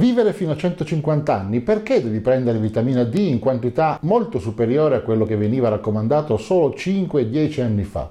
Vivere 0.00 0.32
fino 0.32 0.52
a 0.52 0.56
150 0.56 1.38
anni, 1.38 1.60
perché 1.60 2.02
devi 2.02 2.20
prendere 2.20 2.58
vitamina 2.58 3.04
D 3.04 3.16
in 3.16 3.38
quantità 3.38 3.98
molto 4.04 4.38
superiore 4.38 4.96
a 4.96 5.02
quello 5.02 5.26
che 5.26 5.36
veniva 5.36 5.68
raccomandato 5.68 6.38
solo 6.38 6.70
5-10 6.70 7.60
anni 7.60 7.84
fa? 7.84 8.08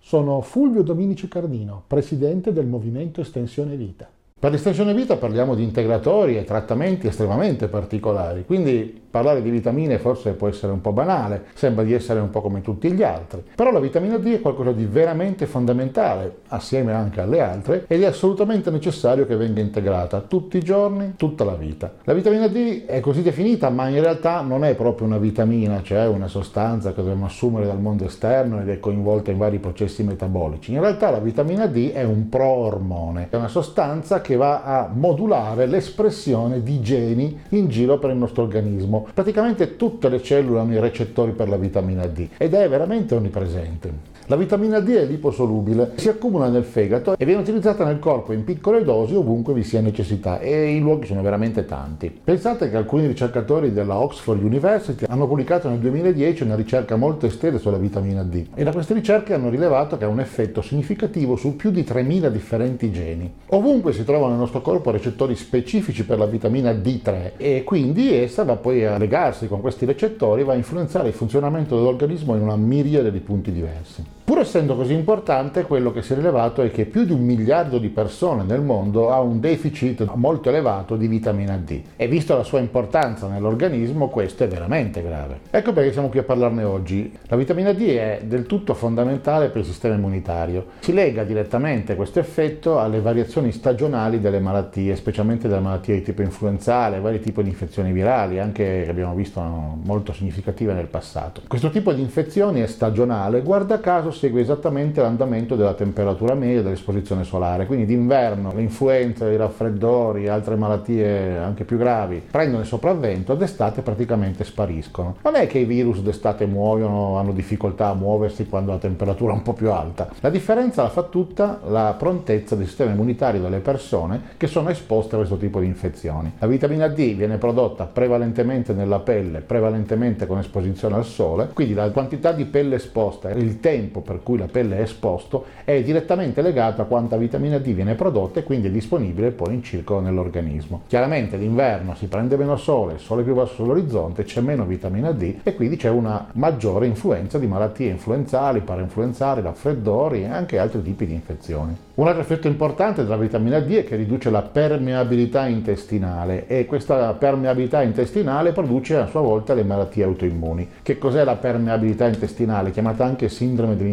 Sono 0.00 0.40
Fulvio 0.40 0.80
Dominici 0.80 1.28
Cardino, 1.28 1.84
presidente 1.86 2.54
del 2.54 2.66
Movimento 2.66 3.20
Estensione 3.20 3.76
Vita. 3.76 4.08
Per 4.42 4.50
l'estensione 4.50 4.92
vita 4.92 5.14
parliamo 5.18 5.54
di 5.54 5.62
integratori 5.62 6.36
e 6.36 6.42
trattamenti 6.42 7.06
estremamente 7.06 7.68
particolari, 7.68 8.44
quindi 8.44 9.02
Parlare 9.12 9.42
di 9.42 9.50
vitamine 9.50 9.98
forse 9.98 10.32
può 10.32 10.48
essere 10.48 10.72
un 10.72 10.80
po' 10.80 10.92
banale, 10.92 11.44
sembra 11.52 11.84
di 11.84 11.92
essere 11.92 12.18
un 12.18 12.30
po' 12.30 12.40
come 12.40 12.62
tutti 12.62 12.90
gli 12.90 13.02
altri, 13.02 13.44
però 13.54 13.70
la 13.70 13.78
vitamina 13.78 14.16
D 14.16 14.36
è 14.36 14.40
qualcosa 14.40 14.72
di 14.72 14.86
veramente 14.86 15.44
fondamentale, 15.44 16.36
assieme 16.48 16.94
anche 16.94 17.20
alle 17.20 17.42
altre, 17.42 17.84
ed 17.88 18.00
è 18.00 18.06
assolutamente 18.06 18.70
necessario 18.70 19.26
che 19.26 19.36
venga 19.36 19.60
integrata 19.60 20.22
tutti 20.22 20.56
i 20.56 20.62
giorni, 20.62 21.12
tutta 21.16 21.44
la 21.44 21.52
vita. 21.52 21.92
La 22.04 22.14
vitamina 22.14 22.48
D 22.48 22.86
è 22.86 23.00
così 23.00 23.20
definita, 23.20 23.68
ma 23.68 23.86
in 23.88 24.00
realtà 24.00 24.40
non 24.40 24.64
è 24.64 24.74
proprio 24.74 25.06
una 25.06 25.18
vitamina, 25.18 25.82
cioè 25.82 26.06
una 26.06 26.28
sostanza 26.28 26.94
che 26.94 27.02
dobbiamo 27.02 27.26
assumere 27.26 27.66
dal 27.66 27.82
mondo 27.82 28.06
esterno 28.06 28.62
ed 28.62 28.70
è 28.70 28.80
coinvolta 28.80 29.30
in 29.30 29.36
vari 29.36 29.58
processi 29.58 30.02
metabolici. 30.04 30.72
In 30.72 30.80
realtà 30.80 31.10
la 31.10 31.18
vitamina 31.18 31.66
D 31.66 31.92
è 31.92 32.02
un 32.02 32.30
proormone, 32.30 33.26
è 33.28 33.36
una 33.36 33.48
sostanza 33.48 34.22
che 34.22 34.31
va 34.36 34.62
a 34.62 34.90
modulare 34.92 35.66
l'espressione 35.66 36.62
di 36.62 36.80
geni 36.80 37.40
in 37.50 37.68
giro 37.68 37.98
per 37.98 38.10
il 38.10 38.16
nostro 38.16 38.42
organismo 38.42 39.06
praticamente 39.12 39.76
tutte 39.76 40.08
le 40.08 40.22
cellule 40.22 40.60
hanno 40.60 40.74
i 40.74 40.80
recettori 40.80 41.32
per 41.32 41.48
la 41.48 41.56
vitamina 41.56 42.06
D 42.06 42.28
ed 42.36 42.54
è 42.54 42.68
veramente 42.68 43.14
onnipresente. 43.14 44.10
La 44.26 44.36
vitamina 44.36 44.78
D 44.78 44.90
è 44.90 45.04
liposolubile, 45.04 45.92
si 45.96 46.08
accumula 46.08 46.48
nel 46.48 46.62
fegato 46.62 47.16
e 47.18 47.24
viene 47.24 47.40
utilizzata 47.40 47.84
nel 47.84 47.98
corpo 47.98 48.32
in 48.32 48.44
piccole 48.44 48.84
dosi 48.84 49.16
ovunque 49.16 49.52
vi 49.52 49.64
sia 49.64 49.80
necessità 49.80 50.38
e 50.38 50.76
i 50.76 50.78
luoghi 50.78 51.06
sono 51.06 51.22
veramente 51.22 51.64
tanti. 51.64 52.20
Pensate 52.22 52.70
che 52.70 52.76
alcuni 52.76 53.08
ricercatori 53.08 53.72
della 53.72 53.98
Oxford 53.98 54.40
University 54.40 55.04
hanno 55.08 55.26
pubblicato 55.26 55.68
nel 55.68 55.80
2010 55.80 56.44
una 56.44 56.54
ricerca 56.54 56.94
molto 56.94 57.26
estesa 57.26 57.58
sulla 57.58 57.78
vitamina 57.78 58.22
D 58.22 58.46
e 58.54 58.62
da 58.62 58.70
queste 58.70 58.94
ricerche 58.94 59.34
hanno 59.34 59.50
rilevato 59.50 59.98
che 59.98 60.04
ha 60.04 60.08
un 60.08 60.20
effetto 60.20 60.62
significativo 60.62 61.34
su 61.34 61.56
più 61.56 61.72
di 61.72 61.82
3000 61.82 62.28
differenti 62.28 62.92
geni. 62.92 63.30
Ovunque 63.48 63.92
si 63.92 64.04
trovano 64.04 64.30
nel 64.30 64.38
nostro 64.38 64.62
corpo 64.62 64.92
recettori 64.92 65.34
specifici 65.34 66.04
per 66.04 66.18
la 66.18 66.26
vitamina 66.26 66.70
D3 66.70 67.32
e 67.36 67.64
quindi 67.64 68.14
essa 68.14 68.44
va 68.44 68.54
poi 68.54 68.86
a 68.86 68.98
legarsi 68.98 69.48
con 69.48 69.60
questi 69.60 69.84
recettori, 69.84 70.44
va 70.44 70.52
a 70.52 70.56
influenzare 70.56 71.08
il 71.08 71.14
funzionamento 71.14 71.74
dell'organismo 71.74 72.36
in 72.36 72.42
una 72.42 72.56
miriade 72.56 73.10
di 73.10 73.20
punti 73.20 73.50
diversi. 73.50 74.20
Pur 74.24 74.38
essendo 74.38 74.76
così 74.76 74.92
importante, 74.92 75.64
quello 75.64 75.90
che 75.90 76.00
si 76.00 76.12
è 76.12 76.16
rilevato 76.16 76.62
è 76.62 76.70
che 76.70 76.84
più 76.84 77.04
di 77.04 77.12
un 77.12 77.24
miliardo 77.24 77.78
di 77.78 77.88
persone 77.88 78.44
nel 78.44 78.60
mondo 78.60 79.10
ha 79.10 79.20
un 79.20 79.40
deficit 79.40 80.08
molto 80.14 80.48
elevato 80.48 80.96
di 80.96 81.08
vitamina 81.08 81.56
D 81.56 81.80
e 81.96 82.06
visto 82.06 82.36
la 82.36 82.44
sua 82.44 82.60
importanza 82.60 83.26
nell'organismo 83.26 84.08
questo 84.08 84.44
è 84.44 84.48
veramente 84.48 85.02
grave. 85.02 85.40
Ecco 85.50 85.72
perché 85.72 85.90
siamo 85.92 86.08
qui 86.08 86.20
a 86.20 86.22
parlarne 86.22 86.62
oggi. 86.62 87.12
La 87.26 87.34
vitamina 87.34 87.72
D 87.72 87.96
è 87.96 88.20
del 88.24 88.46
tutto 88.46 88.74
fondamentale 88.74 89.48
per 89.48 89.62
il 89.62 89.66
sistema 89.66 89.96
immunitario. 89.96 90.66
Si 90.78 90.92
lega 90.92 91.24
direttamente 91.24 91.96
questo 91.96 92.20
effetto 92.20 92.78
alle 92.78 93.00
variazioni 93.00 93.50
stagionali 93.50 94.20
delle 94.20 94.38
malattie, 94.38 94.94
specialmente 94.94 95.48
delle 95.48 95.60
malattie 95.60 95.96
di 95.96 96.02
tipo 96.02 96.22
influenzale, 96.22 97.00
vari 97.00 97.18
tipi 97.18 97.42
di 97.42 97.48
infezioni 97.48 97.90
virali, 97.90 98.38
anche 98.38 98.82
che 98.84 98.90
abbiamo 98.90 99.14
visto 99.14 99.40
molto 99.40 100.12
significative 100.12 100.74
nel 100.74 100.86
passato. 100.86 101.42
Questo 101.48 101.70
tipo 101.70 101.92
di 101.92 102.00
infezioni 102.00 102.60
è 102.60 102.66
stagionale, 102.66 103.42
guarda 103.42 103.80
caso 103.80 104.10
segue 104.12 104.40
esattamente 104.40 105.00
l'andamento 105.00 105.56
della 105.56 105.74
temperatura 105.74 106.34
media 106.34 106.62
dell'esposizione 106.62 107.24
solare, 107.24 107.66
quindi 107.66 107.86
d'inverno 107.86 108.52
le 108.54 108.62
influenze, 108.62 109.30
i 109.30 109.36
raffreddori, 109.36 110.28
altre 110.28 110.56
malattie 110.56 111.36
anche 111.36 111.64
più 111.64 111.76
gravi 111.76 112.22
prendono 112.30 112.60
il 112.60 112.66
sopravvento, 112.66 113.34
d'estate 113.34 113.82
praticamente 113.82 114.44
spariscono. 114.44 115.16
Non 115.22 115.34
è 115.34 115.46
che 115.46 115.58
i 115.58 115.64
virus 115.64 116.00
d'estate 116.00 116.46
muoiono, 116.46 117.16
hanno 117.18 117.32
difficoltà 117.32 117.88
a 117.88 117.94
muoversi 117.94 118.46
quando 118.46 118.72
la 118.72 118.78
temperatura 118.78 119.32
è 119.32 119.36
un 119.36 119.42
po' 119.42 119.54
più 119.54 119.70
alta, 119.70 120.10
la 120.20 120.30
differenza 120.30 120.82
la 120.82 120.90
fa 120.90 121.02
tutta 121.04 121.60
la 121.66 121.94
prontezza 121.98 122.54
del 122.54 122.66
sistema 122.66 122.92
immunitario 122.92 123.40
delle 123.40 123.58
persone 123.58 124.20
che 124.36 124.46
sono 124.46 124.68
esposte 124.68 125.14
a 125.14 125.18
questo 125.18 125.36
tipo 125.36 125.60
di 125.60 125.66
infezioni. 125.66 126.32
La 126.38 126.46
vitamina 126.46 126.88
D 126.88 127.14
viene 127.14 127.38
prodotta 127.38 127.84
prevalentemente 127.84 128.72
nella 128.72 129.00
pelle, 129.00 129.40
prevalentemente 129.40 130.26
con 130.26 130.38
esposizione 130.38 130.96
al 130.96 131.04
sole, 131.04 131.48
quindi 131.52 131.74
la 131.74 131.90
quantità 131.90 132.32
di 132.32 132.44
pelle 132.44 132.76
esposta, 132.76 133.30
il 133.30 133.60
tempo 133.60 134.00
per 134.02 134.22
cui 134.22 134.38
la 134.38 134.46
pelle 134.46 134.78
è 134.78 134.82
esposto 134.82 135.44
è 135.64 135.82
direttamente 135.82 136.42
legato 136.42 136.82
a 136.82 136.84
quanta 136.84 137.16
vitamina 137.16 137.58
D 137.58 137.72
viene 137.72 137.94
prodotta 137.94 138.40
e 138.40 138.42
quindi 138.42 138.68
è 138.68 138.70
disponibile 138.70 139.30
poi 139.30 139.54
in 139.54 139.62
circolo 139.62 140.00
nell'organismo. 140.00 140.82
Chiaramente 140.86 141.38
d'inverno 141.38 141.94
si 141.94 142.06
prende 142.06 142.36
meno 142.36 142.56
sole, 142.56 142.94
il 142.94 143.00
sole 143.00 143.22
più 143.22 143.34
basso 143.34 143.54
sull'orizzonte, 143.54 144.24
c'è 144.24 144.40
meno 144.40 144.64
vitamina 144.64 145.12
D 145.12 145.36
e 145.42 145.54
quindi 145.54 145.76
c'è 145.76 145.88
una 145.88 146.26
maggiore 146.32 146.86
influenza 146.86 147.38
di 147.38 147.46
malattie 147.46 147.90
influenzali, 147.90 148.60
parainfluenzali, 148.60 149.40
raffreddori 149.40 150.22
e 150.22 150.26
anche 150.26 150.58
altri 150.58 150.82
tipi 150.82 151.06
di 151.06 151.14
infezioni. 151.14 151.76
Un 151.94 152.06
altro 152.06 152.22
effetto 152.22 152.48
importante 152.48 153.02
della 153.02 153.18
vitamina 153.18 153.60
D 153.60 153.76
è 153.76 153.84
che 153.84 153.96
riduce 153.96 154.30
la 154.30 154.42
permeabilità 154.42 155.46
intestinale 155.46 156.46
e 156.46 156.64
questa 156.64 157.12
permeabilità 157.12 157.82
intestinale 157.82 158.52
produce 158.52 158.96
a 158.96 159.06
sua 159.06 159.20
volta 159.20 159.52
le 159.52 159.62
malattie 159.62 160.04
autoimmuni. 160.04 160.68
Che 160.82 160.96
cos'è 160.98 161.22
la 161.22 161.36
permeabilità 161.36 162.06
intestinale? 162.06 162.70
Chiamata 162.70 163.04
anche 163.04 163.28
sindrome 163.28 163.76
dell'intestino 163.76 163.91